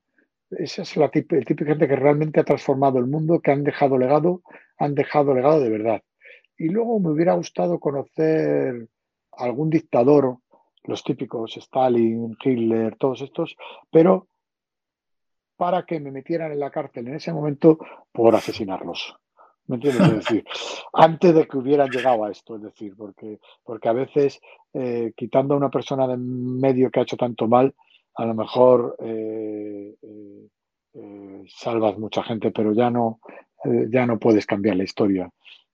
Esa 0.51 0.81
es 0.83 0.95
la 0.97 1.11
tip- 1.11 1.33
el 1.33 1.45
tipo 1.45 1.63
de 1.63 1.71
gente 1.71 1.87
que 1.87 1.95
realmente 1.95 2.39
ha 2.39 2.45
transformado 2.45 2.99
el 2.99 3.07
mundo, 3.07 3.39
que 3.41 3.51
han 3.51 3.63
dejado 3.63 3.97
legado, 3.97 4.41
han 4.77 4.95
dejado 4.95 5.33
legado 5.33 5.59
de 5.59 5.69
verdad. 5.69 6.01
Y 6.57 6.69
luego 6.69 6.99
me 6.99 7.09
hubiera 7.11 7.33
gustado 7.33 7.79
conocer 7.79 8.87
algún 9.33 9.69
dictador, 9.69 10.37
los 10.83 11.03
típicos, 11.03 11.57
Stalin, 11.57 12.37
Hitler, 12.43 12.95
todos 12.97 13.21
estos, 13.21 13.55
pero 13.91 14.27
para 15.57 15.85
que 15.85 15.99
me 15.99 16.11
metieran 16.11 16.51
en 16.51 16.59
la 16.59 16.71
cárcel 16.71 17.07
en 17.07 17.15
ese 17.15 17.33
momento 17.33 17.77
por 18.11 18.35
asesinarlos. 18.35 19.15
¿Me 19.65 19.75
entiendes? 19.75 20.07
Es 20.07 20.15
decir, 20.15 20.45
antes 20.93 21.35
de 21.35 21.45
que 21.45 21.57
hubieran 21.57 21.89
llegado 21.91 22.23
a 22.23 22.31
esto, 22.31 22.55
es 22.55 22.61
decir, 22.61 22.95
porque, 22.95 23.39
porque 23.65 23.89
a 23.89 23.93
veces 23.93 24.39
eh, 24.73 25.11
quitando 25.15 25.55
a 25.55 25.57
una 25.57 25.69
persona 25.69 26.07
de 26.07 26.15
medio 26.17 26.89
que 26.89 26.99
ha 27.01 27.03
hecho 27.03 27.17
tanto 27.17 27.47
mal, 27.47 27.75
a 28.17 28.25
lo 28.25 28.33
mejor 28.33 28.95
eh, 28.99 29.95
eh, 30.01 30.47
eh, 30.95 31.43
salvas 31.47 31.97
mucha 31.97 32.23
gente, 32.23 32.51
pero 32.51 32.73
ya 32.73 32.89
no, 32.89 33.19
ya 33.89 34.05
no 34.05 34.17
puedes 34.17 34.45
cambiar 34.45 34.75
la 34.75 34.83
historia. 34.83 35.29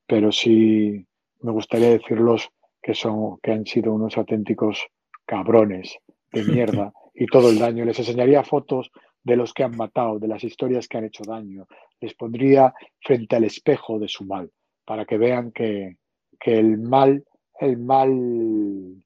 Pero 0.05 0.31
sí 0.31 1.05
me 1.41 1.51
gustaría 1.51 1.89
decirlos 1.89 2.49
que 2.81 2.93
son, 2.93 3.37
que 3.41 3.51
han 3.51 3.65
sido 3.65 3.93
unos 3.93 4.17
auténticos 4.17 4.85
cabrones 5.25 5.97
de 6.31 6.43
mierda 6.53 6.91
y 7.13 7.27
todo 7.27 7.49
el 7.49 7.59
daño. 7.59 7.85
Les 7.85 7.99
enseñaría 7.99 8.43
fotos 8.43 8.91
de 9.23 9.37
los 9.37 9.53
que 9.53 9.63
han 9.63 9.77
matado, 9.77 10.19
de 10.19 10.27
las 10.27 10.43
historias 10.43 10.89
que 10.89 10.97
han 10.97 11.05
hecho 11.05 11.23
daño. 11.25 11.65
Les 12.01 12.13
pondría 12.13 12.73
frente 12.99 13.37
al 13.37 13.45
espejo 13.45 13.99
de 13.99 14.09
su 14.09 14.25
mal, 14.25 14.51
para 14.83 15.05
que 15.05 15.17
vean 15.17 15.53
que, 15.53 15.95
que 16.37 16.59
el 16.59 16.77
mal, 16.77 17.23
el 17.61 17.77
mal, 17.77 19.02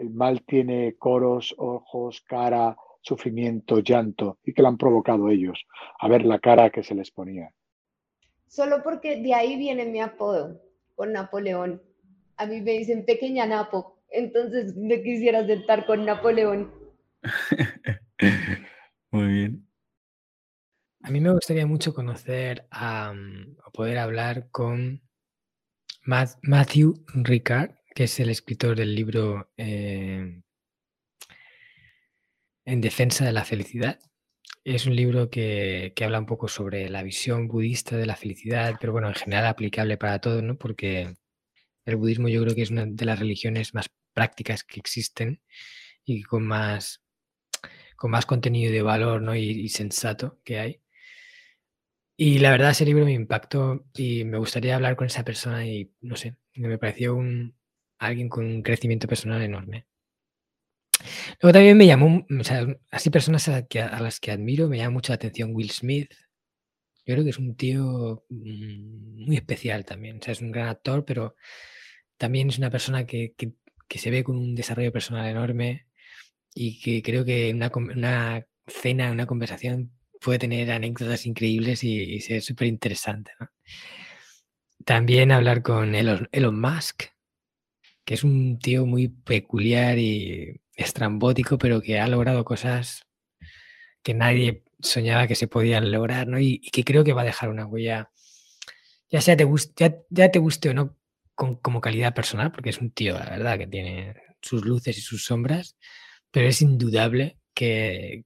el 0.00 0.10
mal 0.10 0.42
tiene 0.42 0.96
coros, 0.96 1.54
ojos, 1.58 2.22
cara, 2.26 2.76
sufrimiento, 3.02 3.80
llanto, 3.80 4.38
y 4.44 4.52
que 4.54 4.62
lo 4.62 4.68
han 4.68 4.78
provocado 4.78 5.28
ellos. 5.28 5.66
A 6.00 6.08
ver 6.08 6.24
la 6.24 6.38
cara 6.38 6.70
que 6.70 6.82
se 6.82 6.94
les 6.94 7.10
ponía. 7.10 7.52
Solo 8.46 8.82
porque 8.82 9.22
de 9.22 9.34
ahí 9.34 9.56
viene 9.56 9.84
mi 9.84 10.00
apodo 10.00 10.60
con 10.96 11.12
Napoleón. 11.12 11.82
A 12.36 12.46
mí 12.46 12.60
me 12.62 12.72
dicen 12.72 13.04
pequeña 13.04 13.46
Napo, 13.46 13.98
entonces 14.10 14.74
me 14.76 15.02
quisiera 15.02 15.46
sentar 15.46 15.86
con 15.86 16.04
Napoleón. 16.04 16.72
Muy 19.10 19.26
bien. 19.26 19.66
A 21.02 21.10
mí 21.10 21.20
me 21.20 21.32
gustaría 21.32 21.66
mucho 21.66 21.94
conocer 21.94 22.66
a, 22.70 23.12
o 23.66 23.70
poder 23.72 23.98
hablar 23.98 24.50
con 24.50 25.02
Matt- 26.04 26.38
Matthew 26.42 27.04
Ricard, 27.14 27.72
que 27.94 28.04
es 28.04 28.20
el 28.20 28.30
escritor 28.30 28.76
del 28.76 28.94
libro 28.94 29.52
eh, 29.56 30.42
En 32.64 32.80
defensa 32.80 33.24
de 33.24 33.32
la 33.32 33.44
felicidad. 33.44 33.98
Es 34.64 34.86
un 34.86 34.94
libro 34.96 35.30
que, 35.30 35.92
que 35.96 36.04
habla 36.04 36.18
un 36.18 36.26
poco 36.26 36.48
sobre 36.48 36.88
la 36.90 37.02
visión 37.02 37.48
budista 37.48 37.96
de 37.96 38.06
la 38.06 38.16
felicidad, 38.16 38.76
pero 38.80 38.92
bueno, 38.92 39.08
en 39.08 39.14
general 39.14 39.46
aplicable 39.46 39.96
para 39.96 40.20
todo, 40.20 40.42
¿no? 40.42 40.56
Porque 40.58 41.14
el 41.86 41.96
budismo 41.96 42.28
yo 42.28 42.42
creo 42.42 42.54
que 42.54 42.62
es 42.62 42.70
una 42.70 42.86
de 42.86 43.04
las 43.04 43.18
religiones 43.18 43.74
más 43.74 43.88
prácticas 44.14 44.64
que 44.64 44.80
existen 44.80 45.40
y 46.04 46.22
con 46.22 46.46
más, 46.46 47.02
con 47.96 48.10
más 48.10 48.26
contenido 48.26 48.72
de 48.72 48.82
valor 48.82 49.22
¿no? 49.22 49.34
y, 49.36 49.50
y 49.50 49.68
sensato 49.70 50.40
que 50.44 50.58
hay. 50.60 50.82
Y 52.16 52.38
la 52.38 52.50
verdad 52.50 52.70
ese 52.70 52.84
libro 52.84 53.04
me 53.04 53.12
impactó 53.14 53.86
y 53.94 54.24
me 54.24 54.38
gustaría 54.38 54.76
hablar 54.76 54.96
con 54.96 55.06
esa 55.06 55.24
persona 55.24 55.66
y 55.66 55.94
no 56.02 56.16
sé, 56.16 56.36
me 56.54 56.78
pareció 56.78 57.14
un, 57.16 57.56
alguien 58.00 58.28
con 58.28 58.46
un 58.46 58.62
crecimiento 58.62 59.08
personal 59.08 59.42
enorme. 59.42 59.86
Luego 61.40 61.52
también 61.52 61.76
me 61.78 61.86
llamó, 61.86 62.26
así 62.90 63.10
personas 63.10 63.48
a, 63.48 63.64
las 64.00 64.20
que 64.20 64.30
admiro, 64.30 64.68
me 64.68 64.78
llama 64.78 64.90
mucho 64.94 65.12
la 65.12 65.16
atención 65.16 65.54
Will 65.54 65.70
Smith. 65.70 66.10
Yo 67.06 67.14
creo 67.14 67.24
que 67.24 67.30
es 67.30 67.38
un 67.38 67.56
tío 67.56 68.24
mm, 68.28 69.26
muy 69.26 69.36
especial 69.36 69.84
también. 69.84 70.18
O 70.18 70.22
sea, 70.22 70.32
es 70.32 70.40
un 70.42 70.52
gran 70.52 70.68
actor, 70.68 71.04
pero 71.04 71.36
también 72.18 72.48
es 72.50 72.58
una 72.58 72.70
persona 72.70 73.06
que, 73.06 73.34
que- 73.36 73.52
se 73.98 74.10
ve 74.10 74.24
con 74.24 74.36
un 74.36 74.54
desarrollo 74.54 74.92
personal 74.92 75.28
enorme 75.28 75.86
y 76.54 76.80
que 76.80 77.02
creo 77.02 77.24
que 77.24 77.52
una, 77.54 77.70
una 77.76 78.46
cena, 78.66 79.12
una 79.12 79.26
conversación 79.26 79.92
puede 80.20 80.38
tener 80.40 80.70
anécdotas 80.72 81.26
increíbles 81.26 81.84
y, 81.84 82.00
y 82.02 82.20
ser 82.20 82.42
súper 82.42 82.68
interesante. 82.68 83.32
¿no? 83.40 83.48
También 84.84 85.32
hablar 85.32 85.62
con 85.62 85.94
Elon, 85.94 86.28
Elon 86.32 86.60
Musk, 86.60 87.04
que 88.10 88.14
es 88.14 88.24
un 88.24 88.58
tío 88.58 88.86
muy 88.86 89.06
peculiar 89.06 89.96
y 89.96 90.60
estrambótico, 90.74 91.58
pero 91.58 91.80
que 91.80 92.00
ha 92.00 92.08
logrado 92.08 92.44
cosas 92.44 93.06
que 94.02 94.14
nadie 94.14 94.64
soñaba 94.80 95.28
que 95.28 95.36
se 95.36 95.46
podían 95.46 95.92
lograr, 95.92 96.26
¿no? 96.26 96.40
Y, 96.40 96.58
que 96.72 96.82
creo 96.82 97.04
que 97.04 97.12
va 97.12 97.22
a 97.22 97.24
dejar 97.24 97.50
una 97.50 97.66
huella, 97.66 98.10
ya 99.10 99.20
sea 99.20 99.36
te 99.36 99.44
guste, 99.44 99.74
ya, 99.76 99.96
ya 100.10 100.30
te 100.32 100.40
guste 100.40 100.70
o 100.70 100.74
no 100.74 100.96
con- 101.36 101.54
como 101.56 101.80
calidad 101.80 102.12
personal, 102.12 102.50
porque 102.50 102.70
es 102.70 102.78
un 102.80 102.90
tío, 102.90 103.14
la 103.16 103.30
verdad, 103.30 103.58
que 103.58 103.68
tiene 103.68 104.16
sus 104.42 104.64
luces 104.64 104.98
y 104.98 105.02
sus 105.02 105.24
sombras, 105.24 105.76
pero 106.32 106.48
es 106.48 106.62
indudable 106.62 107.38
que, 107.54 108.24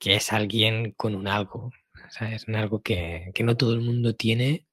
que 0.00 0.16
es 0.16 0.32
alguien 0.32 0.92
con 0.96 1.14
un 1.14 1.28
algo, 1.28 1.72
¿sabes? 2.10 2.48
Un 2.48 2.56
algo 2.56 2.82
que, 2.82 3.30
que 3.34 3.44
no 3.44 3.56
todo 3.56 3.74
el 3.74 3.80
mundo 3.82 4.16
tiene 4.16 4.66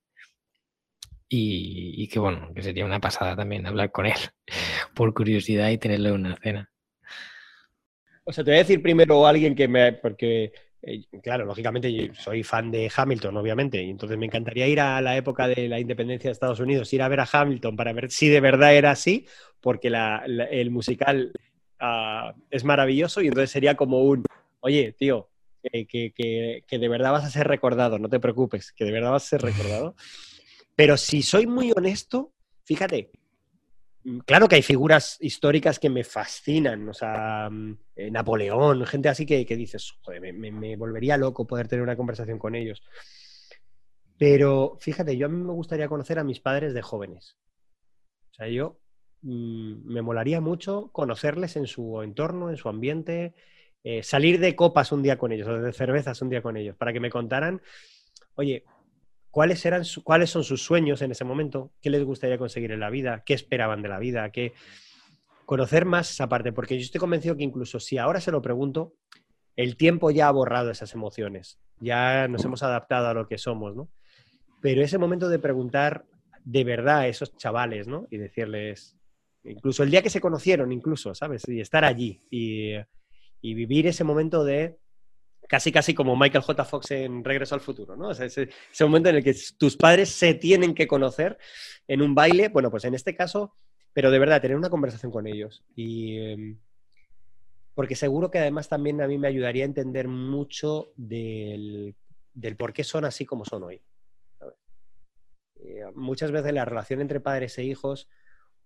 y, 1.29 2.03
y 2.03 2.07
que, 2.09 2.19
bueno, 2.19 2.53
que 2.53 2.61
sería 2.63 2.85
una 2.85 2.99
pasada 2.99 3.35
también 3.35 3.65
hablar 3.67 3.91
con 3.91 4.05
él 4.05 4.15
por 4.95 5.13
curiosidad 5.13 5.69
y 5.69 5.77
tenerlo 5.77 6.09
en 6.09 6.15
una 6.15 6.37
cena. 6.37 6.71
O 8.23 8.33
sea, 8.33 8.43
te 8.43 8.51
voy 8.51 8.57
a 8.57 8.63
decir 8.63 8.81
primero 8.81 9.25
a 9.25 9.29
alguien 9.29 9.55
que 9.55 9.67
me. 9.67 9.93
Porque, 9.93 10.51
eh, 10.81 11.03
claro, 11.23 11.45
lógicamente 11.45 11.91
yo 11.93 12.13
soy 12.13 12.43
fan 12.43 12.71
de 12.71 12.91
Hamilton, 12.95 13.37
obviamente, 13.37 13.81
y 13.81 13.89
entonces 13.89 14.17
me 14.17 14.25
encantaría 14.25 14.67
ir 14.67 14.79
a 14.81 14.99
la 15.01 15.15
época 15.17 15.47
de 15.47 15.67
la 15.69 15.79
independencia 15.79 16.29
de 16.29 16.33
Estados 16.33 16.59
Unidos, 16.59 16.91
ir 16.93 17.01
a 17.01 17.07
ver 17.07 17.21
a 17.21 17.27
Hamilton 17.31 17.75
para 17.75 17.93
ver 17.93 18.11
si 18.11 18.27
de 18.29 18.41
verdad 18.41 18.75
era 18.75 18.91
así, 18.91 19.25
porque 19.61 19.89
la- 19.89 20.23
la- 20.27 20.45
el 20.45 20.71
musical 20.71 21.31
ah, 21.79 22.33
es 22.49 22.63
maravilloso 22.63 23.21
y 23.21 23.27
entonces 23.27 23.51
sería 23.51 23.75
como 23.75 24.01
un. 24.03 24.23
Oye, 24.59 24.93
tío, 24.93 25.29
que, 25.63 25.85
que- 25.87 26.11
que- 26.13 26.63
que 26.67 26.79
de 26.79 26.87
verdad 26.89 27.11
vas 27.13 27.23
a 27.25 27.29
ser 27.29 27.47
recordado, 27.47 27.99
no 27.99 28.09
te 28.09 28.19
preocupes, 28.19 28.71
que 28.73 28.83
de 28.85 28.91
verdad 28.91 29.11
vas 29.11 29.25
a 29.25 29.29
ser 29.29 29.41
recordado. 29.41 29.95
Pero 30.77 30.95
si 30.95 31.23
soy 31.23 31.47
muy 31.47 31.73
honesto, 31.75 32.33
fíjate, 32.63 33.09
mm, 34.03 34.19
claro 34.19 34.47
que 34.47 34.57
hay 34.57 34.61
figuras 34.61 35.17
históricas 35.19 35.79
que 35.79 35.89
me 35.89 36.03
fascinan, 36.03 36.87
o 36.87 36.93
sea, 36.93 37.49
mm, 37.49 37.77
eh, 37.95 38.11
Napoleón, 38.11 38.85
gente 38.85 39.09
así 39.09 39.25
que, 39.25 39.43
que 39.43 39.55
dices, 39.55 39.95
joder, 40.01 40.21
me, 40.33 40.75
volvería 40.75 41.17
loco 41.17 41.47
poder 41.47 41.67
tener 41.67 41.81
una 41.81 41.97
conversación 41.97 42.37
con 42.37 42.53
ellos. 42.53 42.83
Pero 44.19 44.77
fíjate, 44.79 45.17
yo 45.17 45.25
a 45.25 45.29
mí 45.29 45.43
me 45.43 45.51
gustaría 45.51 45.87
conocer 45.87 46.19
a 46.19 46.23
mis 46.23 46.39
padres 46.39 46.75
de 46.75 46.83
jóvenes. 46.83 47.37
O 48.31 48.35
sea, 48.35 48.47
yo 48.47 48.79
mm, 49.23 49.91
me 49.91 50.03
molaría 50.03 50.41
mucho 50.41 50.91
conocerles 50.91 51.55
en 51.55 51.65
su 51.65 52.03
entorno, 52.03 52.51
en 52.51 52.57
su 52.57 52.69
ambiente, 52.69 53.33
eh, 53.83 54.03
salir 54.03 54.39
de 54.39 54.55
copas 54.55 54.91
un 54.91 55.01
día 55.01 55.17
con 55.17 55.31
ellos, 55.31 55.47
o 55.47 55.59
de 55.59 55.73
cervezas 55.73 56.21
un 56.21 56.29
día 56.29 56.43
con 56.43 56.55
ellos, 56.55 56.75
para 56.75 56.93
que 56.93 56.99
me 56.99 57.09
contaran, 57.09 57.63
oye, 58.35 58.63
cuáles 59.37 59.63
eran 59.67 59.83
cuáles 60.03 60.31
son 60.31 60.43
sus 60.43 60.63
sueños 60.63 61.03
en 61.03 61.11
ese 61.11 61.23
momento, 61.23 61.71
qué 61.79 61.91
les 61.91 62.03
gustaría 62.03 62.39
conseguir 62.39 62.71
en 62.71 62.79
la 62.79 62.89
vida, 62.89 63.21
qué 63.23 63.35
esperaban 63.35 63.83
de 63.83 63.87
la 63.87 63.99
vida, 63.99 64.31
qué 64.31 64.53
conocer 65.45 65.85
más 65.85 66.09
esa 66.09 66.27
parte, 66.27 66.51
porque 66.51 66.75
yo 66.75 66.81
estoy 66.81 66.97
convencido 66.97 67.37
que 67.37 67.43
incluso 67.43 67.79
si 67.79 67.99
ahora 67.99 68.19
se 68.19 68.31
lo 68.31 68.41
pregunto, 68.41 68.95
el 69.55 69.77
tiempo 69.77 70.09
ya 70.09 70.27
ha 70.27 70.31
borrado 70.31 70.71
esas 70.71 70.95
emociones, 70.95 71.59
ya 71.79 72.27
nos 72.27 72.43
hemos 72.45 72.63
adaptado 72.63 73.09
a 73.09 73.13
lo 73.13 73.27
que 73.27 73.37
somos, 73.37 73.75
¿no? 73.75 73.91
Pero 74.59 74.81
ese 74.81 74.97
momento 74.97 75.29
de 75.29 75.37
preguntar 75.37 76.05
de 76.43 76.63
verdad 76.63 77.01
a 77.01 77.07
esos 77.07 77.37
chavales, 77.37 77.87
¿no? 77.87 78.07
Y 78.09 78.17
decirles, 78.17 78.97
incluso 79.43 79.83
el 79.83 79.91
día 79.91 80.01
que 80.01 80.09
se 80.09 80.19
conocieron, 80.19 80.71
incluso, 80.71 81.13
¿sabes? 81.13 81.47
Y 81.47 81.61
estar 81.61 81.85
allí 81.85 82.23
y, 82.31 82.71
y 83.41 83.53
vivir 83.53 83.85
ese 83.85 84.03
momento 84.03 84.43
de 84.43 84.79
casi 85.47 85.71
casi 85.71 85.93
como 85.93 86.15
Michael 86.15 86.43
J. 86.43 86.65
Fox 86.65 86.91
en 86.91 87.23
Regreso 87.23 87.55
al 87.55 87.61
Futuro, 87.61 87.95
¿no? 87.95 88.09
O 88.09 88.11
ese, 88.11 88.49
momento 88.81 89.09
en 89.09 89.17
el 89.17 89.23
que 89.23 89.35
tus 89.57 89.77
padres 89.77 90.09
se 90.09 90.33
tienen 90.33 90.75
que 90.75 90.87
conocer 90.87 91.37
en 91.87 92.01
un 92.01 92.13
baile, 92.13 92.49
bueno, 92.49 92.69
pues 92.69 92.85
en 92.85 92.93
este 92.93 93.15
caso, 93.15 93.53
pero 93.93 94.11
de 94.11 94.19
verdad, 94.19 94.41
tener 94.41 94.57
una 94.57 94.69
conversación 94.69 95.11
con 95.11 95.25
ellos. 95.25 95.63
Y 95.75 96.19
em, 96.19 96.59
porque 97.73 97.95
seguro 97.95 98.29
que 98.29 98.39
además 98.39 98.69
también 98.69 99.01
a 99.01 99.07
mí 99.07 99.17
me 99.17 99.27
ayudaría 99.27 99.63
a 99.63 99.67
entender 99.67 100.07
mucho 100.07 100.91
del, 100.95 101.95
del 102.33 102.55
por 102.55 102.73
qué 102.73 102.83
son 102.83 103.05
así 103.05 103.25
como 103.25 103.45
son 103.45 103.63
hoy. 103.63 103.81
Eh, 105.59 105.83
muchas 105.95 106.31
veces 106.31 106.53
la 106.53 106.65
relación 106.65 107.01
entre 107.01 107.19
padres 107.19 107.57
e 107.57 107.63
hijos 107.63 108.09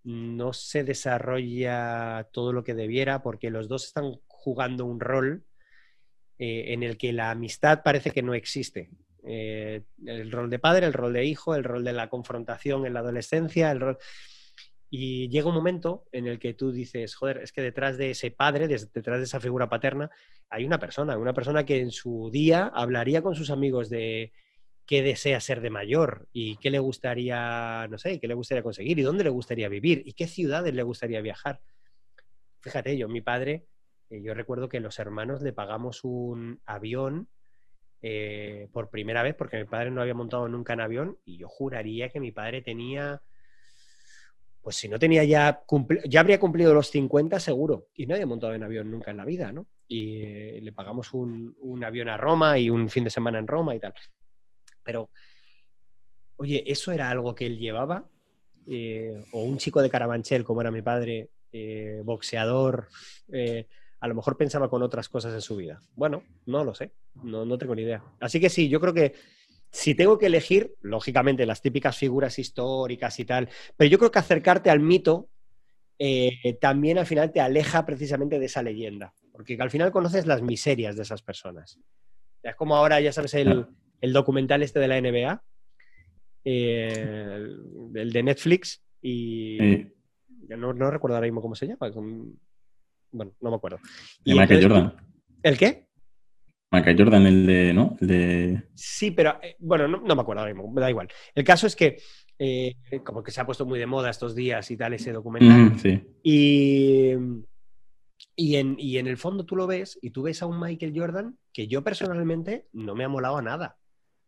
no 0.03 0.51
se 0.51 0.83
desarrolla 0.83 2.27
todo 2.31 2.53
lo 2.53 2.63
que 2.63 2.73
debiera 2.73 3.21
porque 3.21 3.49
los 3.49 3.67
dos 3.67 3.85
están 3.85 4.19
jugando 4.27 4.85
un 4.85 4.99
rol 4.99 5.45
eh, 6.43 6.73
en 6.73 6.81
el 6.81 6.97
que 6.97 7.13
la 7.13 7.29
amistad 7.29 7.83
parece 7.83 8.09
que 8.09 8.23
no 8.23 8.33
existe. 8.33 8.89
Eh, 9.27 9.83
el 10.07 10.31
rol 10.31 10.49
de 10.49 10.57
padre, 10.57 10.87
el 10.87 10.93
rol 10.93 11.13
de 11.13 11.23
hijo, 11.23 11.53
el 11.53 11.63
rol 11.63 11.83
de 11.83 11.93
la 11.93 12.09
confrontación 12.09 12.83
en 12.87 12.95
la 12.95 13.01
adolescencia, 13.01 13.69
el 13.69 13.79
rol... 13.79 13.97
Y 14.89 15.29
llega 15.29 15.49
un 15.49 15.53
momento 15.53 16.05
en 16.11 16.25
el 16.25 16.39
que 16.39 16.55
tú 16.55 16.71
dices, 16.71 17.13
joder, 17.13 17.37
es 17.43 17.51
que 17.51 17.61
detrás 17.61 17.95
de 17.99 18.09
ese 18.09 18.31
padre, 18.31 18.67
detrás 18.67 19.19
de 19.19 19.23
esa 19.25 19.39
figura 19.39 19.69
paterna, 19.69 20.09
hay 20.49 20.65
una 20.65 20.79
persona, 20.79 21.15
una 21.15 21.35
persona 21.35 21.63
que 21.63 21.79
en 21.79 21.91
su 21.91 22.31
día 22.33 22.71
hablaría 22.73 23.21
con 23.21 23.35
sus 23.35 23.51
amigos 23.51 23.91
de 23.91 24.33
qué 24.87 25.03
desea 25.03 25.39
ser 25.41 25.61
de 25.61 25.69
mayor 25.69 26.27
y 26.33 26.57
qué 26.57 26.71
le 26.71 26.79
gustaría, 26.79 27.87
no 27.87 27.99
sé, 27.99 28.19
qué 28.19 28.27
le 28.27 28.33
gustaría 28.33 28.63
conseguir 28.63 28.97
y 28.97 29.03
dónde 29.03 29.23
le 29.23 29.29
gustaría 29.29 29.69
vivir 29.69 30.01
y 30.07 30.13
qué 30.13 30.25
ciudades 30.25 30.73
le 30.73 30.81
gustaría 30.81 31.21
viajar. 31.21 31.61
Fíjate, 32.61 32.97
yo, 32.97 33.07
mi 33.07 33.21
padre, 33.21 33.67
eh, 34.11 34.21
yo 34.21 34.33
recuerdo 34.33 34.67
que 34.67 34.81
los 34.81 34.99
hermanos 34.99 35.41
le 35.41 35.53
pagamos 35.53 36.03
un 36.03 36.59
avión 36.65 37.29
eh, 38.01 38.67
por 38.73 38.89
primera 38.89 39.23
vez 39.23 39.35
porque 39.35 39.57
mi 39.57 39.63
padre 39.63 39.89
no 39.89 40.01
había 40.01 40.13
montado 40.13 40.49
nunca 40.49 40.73
en 40.73 40.81
avión 40.81 41.17
y 41.23 41.37
yo 41.37 41.47
juraría 41.47 42.09
que 42.09 42.19
mi 42.19 42.33
padre 42.33 42.61
tenía, 42.61 43.21
pues 44.61 44.75
si 44.75 44.89
no 44.89 44.99
tenía 44.99 45.23
ya, 45.23 45.63
ya 46.09 46.19
habría 46.19 46.41
cumplido 46.41 46.73
los 46.73 46.89
50 46.89 47.39
seguro 47.39 47.87
y 47.95 48.05
no 48.05 48.15
había 48.15 48.25
montado 48.25 48.53
en 48.53 48.63
avión 48.63 48.91
nunca 48.91 49.11
en 49.11 49.17
la 49.17 49.23
vida, 49.23 49.53
¿no? 49.53 49.67
Y 49.87 50.23
eh, 50.23 50.59
le 50.61 50.73
pagamos 50.73 51.13
un, 51.13 51.55
un 51.61 51.83
avión 51.83 52.09
a 52.09 52.17
Roma 52.17 52.59
y 52.59 52.69
un 52.69 52.89
fin 52.89 53.05
de 53.05 53.09
semana 53.09 53.39
en 53.39 53.47
Roma 53.47 53.75
y 53.75 53.79
tal. 53.79 53.93
Pero, 54.83 55.09
oye, 56.35 56.63
eso 56.69 56.91
era 56.91 57.09
algo 57.09 57.33
que 57.33 57.45
él 57.45 57.57
llevaba, 57.57 58.09
o 59.31 59.43
un 59.43 59.57
chico 59.57 59.81
de 59.81 59.89
Carabanchel, 59.89 60.43
como 60.43 60.61
era 60.61 60.71
mi 60.71 60.81
padre, 60.81 61.29
boxeador, 62.03 62.87
a 64.01 64.07
lo 64.07 64.15
mejor 64.15 64.35
pensaba 64.35 64.69
con 64.69 64.81
otras 64.81 65.07
cosas 65.07 65.33
en 65.33 65.41
su 65.41 65.55
vida. 65.55 65.79
Bueno, 65.95 66.23
no 66.47 66.63
lo 66.65 66.73
sé, 66.75 66.91
no, 67.23 67.45
no 67.45 67.57
tengo 67.57 67.75
ni 67.75 67.83
idea. 67.83 68.03
Así 68.19 68.39
que 68.39 68.49
sí, 68.49 68.67
yo 68.67 68.79
creo 68.81 68.93
que 68.93 69.13
si 69.71 69.95
tengo 69.95 70.17
que 70.17 70.25
elegir, 70.25 70.73
lógicamente 70.81 71.45
las 71.45 71.61
típicas 71.61 71.97
figuras 71.97 72.37
históricas 72.39 73.17
y 73.19 73.25
tal, 73.25 73.47
pero 73.77 73.89
yo 73.89 73.97
creo 73.97 74.11
que 74.11 74.19
acercarte 74.19 74.69
al 74.69 74.79
mito 74.81 75.29
eh, 75.99 76.57
también 76.59 76.97
al 76.97 77.05
final 77.05 77.31
te 77.31 77.39
aleja 77.39 77.85
precisamente 77.85 78.39
de 78.39 78.47
esa 78.47 78.63
leyenda, 78.63 79.13
porque 79.31 79.55
al 79.59 79.69
final 79.69 79.91
conoces 79.91 80.25
las 80.25 80.41
miserias 80.41 80.95
de 80.95 81.03
esas 81.03 81.21
personas. 81.21 81.79
Es 82.41 82.55
como 82.55 82.75
ahora, 82.75 82.99
ya 82.99 83.13
sabes, 83.13 83.35
el, 83.35 83.67
el 84.01 84.11
documental 84.13 84.63
este 84.63 84.79
de 84.79 84.87
la 84.87 84.97
NBA, 84.99 85.43
eh, 86.43 87.35
el, 87.35 87.91
el 87.93 88.11
de 88.11 88.23
Netflix, 88.23 88.81
y 89.01 89.57
Sí. 89.59 89.87
no, 90.57 90.73
no 90.73 90.89
recuerdo 90.91 91.15
ahora 91.15 91.27
mismo 91.27 91.41
cómo 91.41 91.53
se 91.55 91.67
llama. 91.67 91.91
con- 91.91 92.39
Bueno, 93.11 93.31
no 93.41 93.49
me 93.49 93.55
acuerdo. 93.55 93.79
Michael 94.25 94.41
entonces- 94.63 94.67
Jordan. 94.69 94.95
¿El 95.43 95.57
qué? 95.57 95.87
Michael 96.73 96.97
Jordan, 96.97 97.25
el 97.25 97.45
de, 97.45 97.73
¿no? 97.73 97.97
El 97.99 98.07
de... 98.07 98.63
Sí, 98.75 99.11
pero 99.11 99.37
eh, 99.43 99.55
bueno, 99.59 99.87
no, 99.89 100.01
no 100.05 100.15
me 100.15 100.21
acuerdo 100.21 100.41
ahora 100.41 100.53
mismo, 100.53 100.71
me 100.71 100.79
da 100.79 100.89
igual. 100.89 101.09
El 101.35 101.43
caso 101.43 101.67
es 101.67 101.75
que, 101.75 101.97
eh, 102.39 102.75
como 103.03 103.21
que 103.23 103.31
se 103.31 103.41
ha 103.41 103.45
puesto 103.45 103.65
muy 103.65 103.77
de 103.77 103.85
moda 103.87 104.09
estos 104.09 104.33
días 104.35 104.71
y 104.71 104.77
tal, 104.77 104.93
ese 104.93 105.11
documental. 105.11 105.77
Sí. 105.79 106.01
Y, 106.23 107.11
y, 108.37 108.55
en, 108.55 108.75
y 108.79 108.97
en 108.99 109.07
el 109.07 109.17
fondo 109.17 109.43
tú 109.45 109.55
lo 109.57 109.67
ves 109.67 109.99
y 110.01 110.11
tú 110.11 110.23
ves 110.23 110.41
a 110.41 110.45
un 110.45 110.59
Michael 110.61 110.93
Jordan 110.95 111.37
que 111.51 111.67
yo 111.67 111.83
personalmente 111.83 112.67
no 112.71 112.95
me 112.95 113.03
ha 113.03 113.09
molado 113.09 113.37
a 113.37 113.41
nada. 113.41 113.77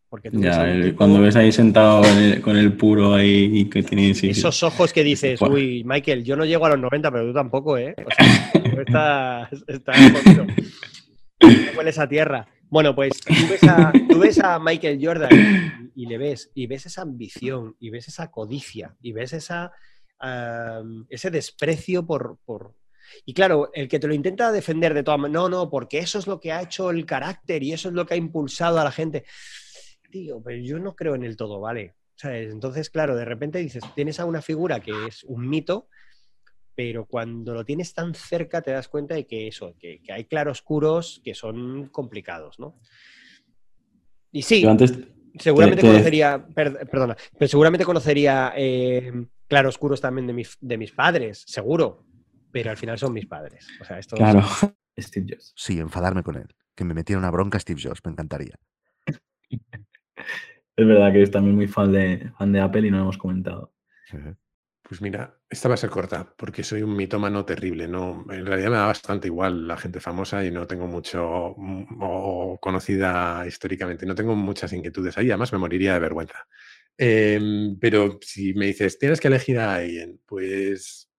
Porque 0.10 0.30
tú 0.30 0.41
Ya, 0.41 0.65
tipo- 0.82 0.98
cuando 0.98 1.22
ves 1.22 1.36
ahí 1.38 1.52
sentado 1.52 2.02
con 2.02 2.17
el, 2.17 2.41
con 2.41 2.58
el 2.58 2.74
puro 2.76 3.13
ahí 3.15 3.50
y 3.62 3.65
que 3.69 3.82
tiene... 3.84 4.13
sí, 4.13 4.30
esos 4.30 4.62
ojos 4.63 4.91
que 4.93 5.04
dices, 5.04 5.41
uy, 5.41 5.84
Michael, 5.86 6.24
yo 6.24 6.36
no 6.36 6.43
llego 6.46 6.65
a 6.65 6.69
los 6.72 6.80
90, 6.80 7.10
pero 7.10 7.26
tú 7.28 7.34
tampoco, 7.34 7.78
¿eh? 7.78 7.96
O 7.98 8.12
sea, 8.12 8.52
jodido. 10.14 10.46
No 10.46 11.78
hueles 11.78 12.00
a 12.00 12.08
tierra. 12.08 12.48
Bueno, 12.70 12.96
pues 12.96 13.20
tú 13.20 13.34
ves 13.50 13.64
a, 13.64 13.92
tú 14.10 14.20
ves 14.20 14.40
a 14.40 14.58
Michael 14.58 15.00
Jordan 15.02 15.30
y, 15.96 16.04
y 16.04 16.06
le 16.08 16.18
ves, 16.18 16.52
y 16.56 16.66
ves 16.66 16.88
esa 16.88 17.04
ambición, 17.04 17.76
y 17.80 17.92
ves 17.92 18.08
esa 18.08 18.32
codicia, 18.32 18.96
y 19.02 19.12
ves 19.12 19.34
esa, 19.34 19.72
ese 21.10 21.32
desprecio 21.32 22.06
por, 22.06 22.40
por... 22.46 22.74
Y 23.26 23.34
claro, 23.34 23.70
el 23.74 23.88
que 23.88 24.00
te 24.00 24.08
lo 24.08 24.14
intenta 24.14 24.52
defender 24.52 24.94
de 24.94 25.04
todas 25.04 25.20
maneras, 25.20 25.44
no, 25.44 25.50
no, 25.50 25.70
porque 25.70 26.00
eso 26.00 26.18
es 26.18 26.26
lo 26.26 26.40
que 26.40 26.52
ha 26.52 26.62
hecho 26.62 26.90
el 26.90 27.06
carácter 27.06 27.62
y 27.62 27.74
eso 27.74 27.90
es 27.90 27.94
lo 27.94 28.06
que 28.06 28.16
ha 28.16 28.18
impulsado 28.18 28.80
a 28.80 28.84
la 28.84 28.92
gente. 28.92 29.26
Tío, 30.10 30.42
pero 30.42 30.58
yo 30.58 30.80
no 30.80 30.96
creo 30.96 31.16
en 31.16 31.24
el 31.24 31.36
todo, 31.36 31.60
¿vale? 31.60 31.96
¿Sabes? 32.16 32.52
Entonces, 32.52 32.90
claro, 32.90 33.16
de 33.16 33.26
repente 33.26 33.60
dices, 33.60 33.84
tienes 33.96 34.20
a 34.20 34.26
una 34.26 34.42
figura 34.42 34.80
que 34.80 34.94
es 35.08 35.24
un 35.26 35.48
mito, 35.48 35.90
pero 36.76 37.06
cuando 37.06 37.54
lo 37.54 37.64
tienes 37.66 37.94
tan 37.94 38.14
cerca 38.16 38.62
te 38.62 38.72
das 38.72 38.88
cuenta 38.88 39.16
de 39.16 39.26
que 39.28 39.48
eso, 39.48 39.76
que, 39.80 40.02
que 40.02 40.12
hay 40.14 40.26
claroscuros 40.26 41.22
que 41.24 41.34
son 41.36 41.88
complicados, 41.90 42.60
¿no? 42.60 42.80
Y 44.32 44.42
sí, 44.42 44.66
antes 44.66 44.98
seguramente 45.38 45.82
te- 45.82 45.88
te- 45.88 45.94
conocería, 45.94 46.46
per- 46.48 46.90
perdona, 46.90 47.16
pero 47.38 47.48
seguramente 47.48 47.86
conocería 47.86 48.54
eh, 48.56 49.12
claroscuros 49.47 50.02
también 50.02 50.28
de, 50.28 50.34
mis- 50.34 50.58
de 50.60 50.78
mis 50.78 50.91
padres, 50.91 51.43
seguro, 51.47 52.06
pero 52.52 52.72
al 52.72 52.78
final 52.78 52.97
son 52.97 53.14
mis 53.14 53.28
padres. 53.28 53.68
O 53.80 53.84
sea, 53.86 54.00
esto 54.00 54.16
Claro. 54.16 54.41
Steve 54.97 55.26
Jobs. 55.30 55.54
Sí, 55.56 55.80
enfadarme 55.80 56.22
con 56.24 56.36
él. 56.36 56.47
Que 56.76 56.84
me 56.84 56.93
metiera 56.93 57.20
una 57.20 57.32
bronca 57.32 57.60
Steve 57.60 57.82
Jobs, 57.84 58.02
me 58.06 58.12
encantaría. 58.12 58.60
Es 60.76 60.88
verdad 60.88 61.12
que 61.12 61.18
eres 61.18 61.30
también 61.30 61.56
muy 61.56 61.68
fan 61.68 61.91
de, 61.91 62.32
fan 62.36 62.52
de 62.52 62.60
Apple 62.60 62.88
y 62.88 62.89
no 62.89 62.97
lo 62.97 63.04
hemos 63.04 63.18
comentado. 63.20 63.72
Pues 64.88 65.02
mira, 65.02 65.40
esta 65.50 65.70
va 65.70 65.76
a 65.76 65.78
ser 65.78 65.90
corta, 65.90 66.36
porque 66.38 66.62
soy 66.64 66.82
un 66.84 66.96
mitómano 66.96 67.46
terrible. 67.46 67.88
No, 67.88 68.26
en 68.30 68.46
realidad 68.46 68.70
me 68.70 68.76
da 68.78 68.86
bastante 68.88 69.28
igual 69.28 69.66
la 69.68 69.78
gente 69.78 70.00
famosa 70.02 70.44
y 70.44 70.52
no 70.52 70.68
tengo 70.68 70.88
mucho 70.88 71.56
mm, 71.58 72.00
o 72.02 72.60
conocida 72.62 73.46
históricamente. 73.48 74.06
No 74.06 74.14
tengo 74.16 74.36
muchas 74.36 74.74
inquietudes 74.74 75.18
ahí, 75.18 75.30
además 75.32 75.54
me 75.54 75.60
moriría 75.60 75.94
de 75.94 76.00
vergüenza. 76.00 76.46
Em, 76.98 77.78
pero 77.80 78.20
si 78.22 78.54
me 78.54 78.68
dices, 78.68 79.00
tienes 79.00 79.20
que 79.22 79.28
elegir 79.30 79.58
a 79.60 79.76
alguien, 79.76 80.20
pues 80.26 81.10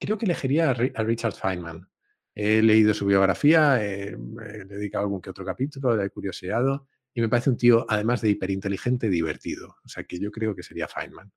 creo 0.00 0.18
que 0.18 0.26
elegiría 0.26 0.70
a, 0.70 0.74
Ri- 0.74 0.92
a 0.96 1.02
Richard 1.04 1.34
Feynman. 1.34 1.88
He 2.34 2.62
leído 2.62 2.94
su 2.94 3.06
biografía, 3.06 3.84
eh, 3.84 4.16
he 4.46 4.64
dedicado 4.66 5.04
algún 5.04 5.20
que 5.20 5.30
otro 5.30 5.44
capítulo, 5.44 5.96
le 5.96 6.06
he 6.06 6.10
curioseado 6.10 6.88
y 7.14 7.20
me 7.22 7.28
parece 7.28 7.50
un 7.50 7.56
tío, 7.58 7.86
además 7.88 8.20
de 8.22 8.30
hiperinteligente, 8.30 9.08
divertido. 9.10 9.76
O 9.84 9.88
sea 9.88 10.04
que 10.04 10.18
yo 10.20 10.30
creo 10.32 10.54
que 10.56 10.62
sería 10.62 10.88
Feynman. 10.88 11.32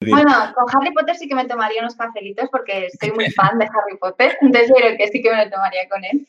Bueno, 0.00 0.30
con 0.54 0.64
Harry 0.74 0.92
Potter 0.92 1.16
sí 1.16 1.26
que 1.28 1.34
me 1.34 1.46
tomaría 1.46 1.80
unos 1.80 1.96
cafelitos 1.96 2.48
porque 2.50 2.88
soy 3.00 3.12
muy 3.12 3.30
fan 3.30 3.58
de 3.58 3.64
Harry 3.64 3.96
Potter, 3.98 4.36
entonces 4.42 4.72
creo 4.76 4.96
que 4.96 5.08
sí 5.08 5.22
que 5.22 5.30
me 5.30 5.44
lo 5.44 5.50
tomaría 5.50 5.88
con 5.88 6.04
él. 6.04 6.26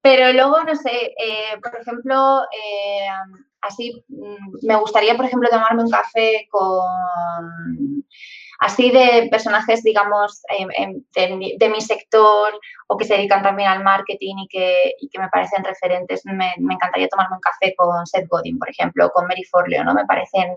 Pero 0.00 0.32
luego, 0.32 0.62
no 0.64 0.74
sé, 0.74 1.14
eh, 1.18 1.58
por 1.62 1.80
ejemplo, 1.80 2.42
eh, 2.52 3.06
así 3.62 4.04
mm, 4.08 4.66
me 4.66 4.76
gustaría, 4.76 5.16
por 5.16 5.24
ejemplo, 5.26 5.48
tomarme 5.48 5.82
un 5.82 5.90
café 5.90 6.46
con 6.50 8.04
así 8.58 8.90
de 8.90 9.28
personajes, 9.30 9.82
digamos, 9.82 10.42
em, 10.58 10.68
em, 11.14 11.40
de, 11.58 11.68
mi 11.68 11.80
sector 11.80 12.58
o 12.88 12.96
que 12.96 13.04
se 13.04 13.14
dedican 13.14 13.42
también 13.42 13.68
al 13.68 13.82
marketing 13.82 14.36
y 14.44 14.48
que, 14.48 14.94
que 15.10 15.18
me 15.18 15.28
parecen 15.28 15.64
referentes. 15.64 16.22
Me, 16.24 16.52
encantaría 16.58 17.08
tomarme 17.08 17.36
un 17.36 17.40
café 17.40 17.74
con 17.76 18.06
Seth 18.06 18.28
Godin, 18.28 18.58
por 18.58 18.70
ejemplo, 18.70 19.10
con 19.10 19.26
Mary 19.26 19.44
Forleo, 19.44 19.84
¿no? 19.84 19.94
Me 19.94 20.06
parecen 20.06 20.56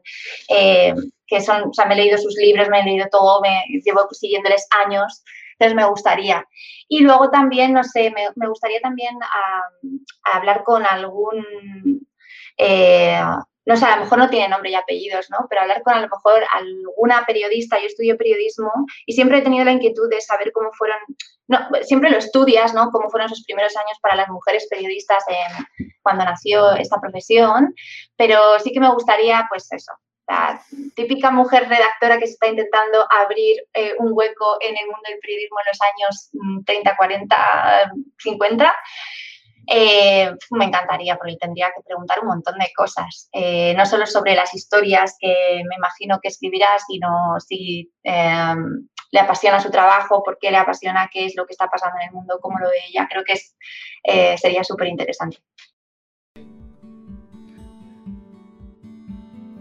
eh, 0.49 0.93
que 1.25 1.41
son, 1.41 1.69
o 1.69 1.73
sea, 1.73 1.85
me 1.85 1.95
he 1.95 1.97
leído 1.97 2.17
sus 2.17 2.35
libros, 2.35 2.69
me 2.69 2.81
he 2.81 2.83
leído 2.83 3.07
todo, 3.11 3.41
me 3.41 3.63
llevo 3.83 4.07
siguiéndoles 4.11 4.67
años. 4.85 5.23
Entonces 5.53 5.75
me 5.75 5.89
gustaría. 5.89 6.45
Y 6.87 6.99
luego 6.99 7.31
también, 7.31 7.73
no 7.73 7.83
sé, 7.83 8.11
me, 8.11 8.47
gustaría 8.47 8.79
también 8.79 9.15
hablar 10.23 10.63
con 10.63 10.85
algún 10.85 12.07
eh, 12.57 13.19
no 13.67 13.75
sé, 13.75 13.85
a 13.85 13.97
lo 13.97 14.03
mejor 14.03 14.17
no 14.17 14.29
tiene 14.29 14.47
nombre 14.47 14.71
y 14.71 14.75
apellidos, 14.75 15.29
¿no? 15.29 15.45
Pero 15.49 15.61
hablar 15.61 15.83
con 15.83 15.93
a 15.93 15.99
lo 15.99 16.07
mejor 16.07 16.41
alguna 16.53 17.25
periodista, 17.25 17.77
yo 17.77 17.87
estudio 17.87 18.17
periodismo 18.17 18.71
y 19.05 19.11
siempre 19.11 19.39
he 19.39 19.41
tenido 19.41 19.65
la 19.65 19.73
inquietud 19.73 20.09
de 20.09 20.21
saber 20.21 20.53
cómo 20.53 20.71
fueron, 20.71 20.97
no, 21.47 21.59
siempre 21.81 22.09
lo 22.09 22.17
estudias, 22.17 22.73
¿no? 22.73 22.89
Cómo 22.91 23.09
fueron 23.09 23.25
esos 23.25 23.43
primeros 23.43 23.75
años 23.75 23.97
para 24.01 24.15
las 24.15 24.29
mujeres 24.29 24.67
periodistas 24.69 25.25
cuando 26.01 26.23
nació 26.23 26.71
esta 26.75 27.01
profesión, 27.01 27.75
pero 28.15 28.57
sí 28.59 28.71
que 28.71 28.79
me 28.79 28.93
gustaría, 28.93 29.45
pues 29.49 29.69
eso, 29.73 29.91
la 30.29 30.61
típica 30.95 31.29
mujer 31.29 31.67
redactora 31.67 32.19
que 32.19 32.27
se 32.27 32.33
está 32.33 32.47
intentando 32.47 33.05
abrir 33.21 33.57
eh, 33.73 33.95
un 33.99 34.11
hueco 34.13 34.59
en 34.61 34.77
el 34.77 34.85
mundo 34.85 35.01
del 35.09 35.19
periodismo 35.19 35.57
en 35.59 35.67
los 35.67 35.79
años 35.81 36.63
30, 36.65 36.95
40, 36.95 37.91
50 38.17 38.75
eh, 39.67 40.31
me 40.51 40.65
encantaría, 40.65 41.17
porque 41.17 41.35
tendría 41.35 41.67
que 41.75 41.83
preguntar 41.83 42.19
un 42.21 42.27
montón 42.27 42.57
de 42.57 42.71
cosas, 42.75 43.29
eh, 43.33 43.73
no 43.75 43.85
solo 43.85 44.05
sobre 44.05 44.33
las 44.33 44.53
historias 44.53 45.15
que 45.19 45.61
me 45.67 45.75
imagino 45.75 46.19
que 46.21 46.29
escribirá, 46.29 46.69
sino 46.87 47.37
si 47.45 47.91
em, 48.03 48.87
le 49.11 49.19
apasiona 49.19 49.59
su 49.59 49.69
trabajo, 49.69 50.23
por 50.23 50.37
qué 50.39 50.51
le 50.51 50.57
apasiona, 50.57 51.09
qué 51.11 51.25
es 51.25 51.35
lo 51.35 51.45
que 51.45 51.51
está 51.51 51.67
pasando 51.67 51.97
en 52.01 52.07
el 52.07 52.13
mundo, 52.13 52.39
cómo 52.41 52.59
lo 52.59 52.69
ve 52.69 52.77
ella. 52.89 53.07
Creo 53.09 53.23
que 53.23 53.33
eh, 54.03 54.37
sería 54.37 54.63
súper 54.63 54.87
interesante. 54.87 55.37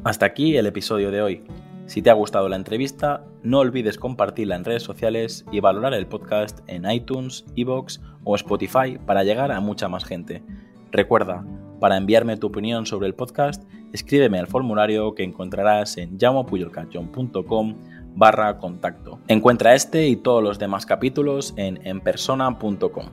Hasta 0.04 0.26
aquí 0.26 0.56
el 0.56 0.66
episodio 0.66 1.10
de 1.10 1.20
hoy. 1.20 1.65
Si 1.86 2.02
te 2.02 2.10
ha 2.10 2.14
gustado 2.14 2.48
la 2.48 2.56
entrevista, 2.56 3.24
no 3.42 3.60
olvides 3.60 3.96
compartirla 3.96 4.56
en 4.56 4.64
redes 4.64 4.82
sociales 4.82 5.44
y 5.52 5.60
valorar 5.60 5.94
el 5.94 6.06
podcast 6.06 6.58
en 6.66 6.90
iTunes, 6.90 7.44
Evox 7.54 8.00
o 8.24 8.34
Spotify 8.34 8.98
para 9.06 9.22
llegar 9.22 9.52
a 9.52 9.60
mucha 9.60 9.88
más 9.88 10.04
gente. 10.04 10.42
Recuerda, 10.90 11.44
para 11.78 11.96
enviarme 11.96 12.36
tu 12.36 12.48
opinión 12.48 12.86
sobre 12.86 13.06
el 13.06 13.14
podcast, 13.14 13.62
escríbeme 13.92 14.40
al 14.40 14.48
formulario 14.48 15.14
que 15.14 15.22
encontrarás 15.22 15.96
en 15.96 16.18
llamopuyolcachon.com 16.18 17.74
barra 18.16 18.58
contacto. 18.58 19.20
Encuentra 19.28 19.74
este 19.74 20.08
y 20.08 20.16
todos 20.16 20.42
los 20.42 20.58
demás 20.58 20.86
capítulos 20.86 21.54
en 21.56 21.86
enpersona.com. 21.86 23.06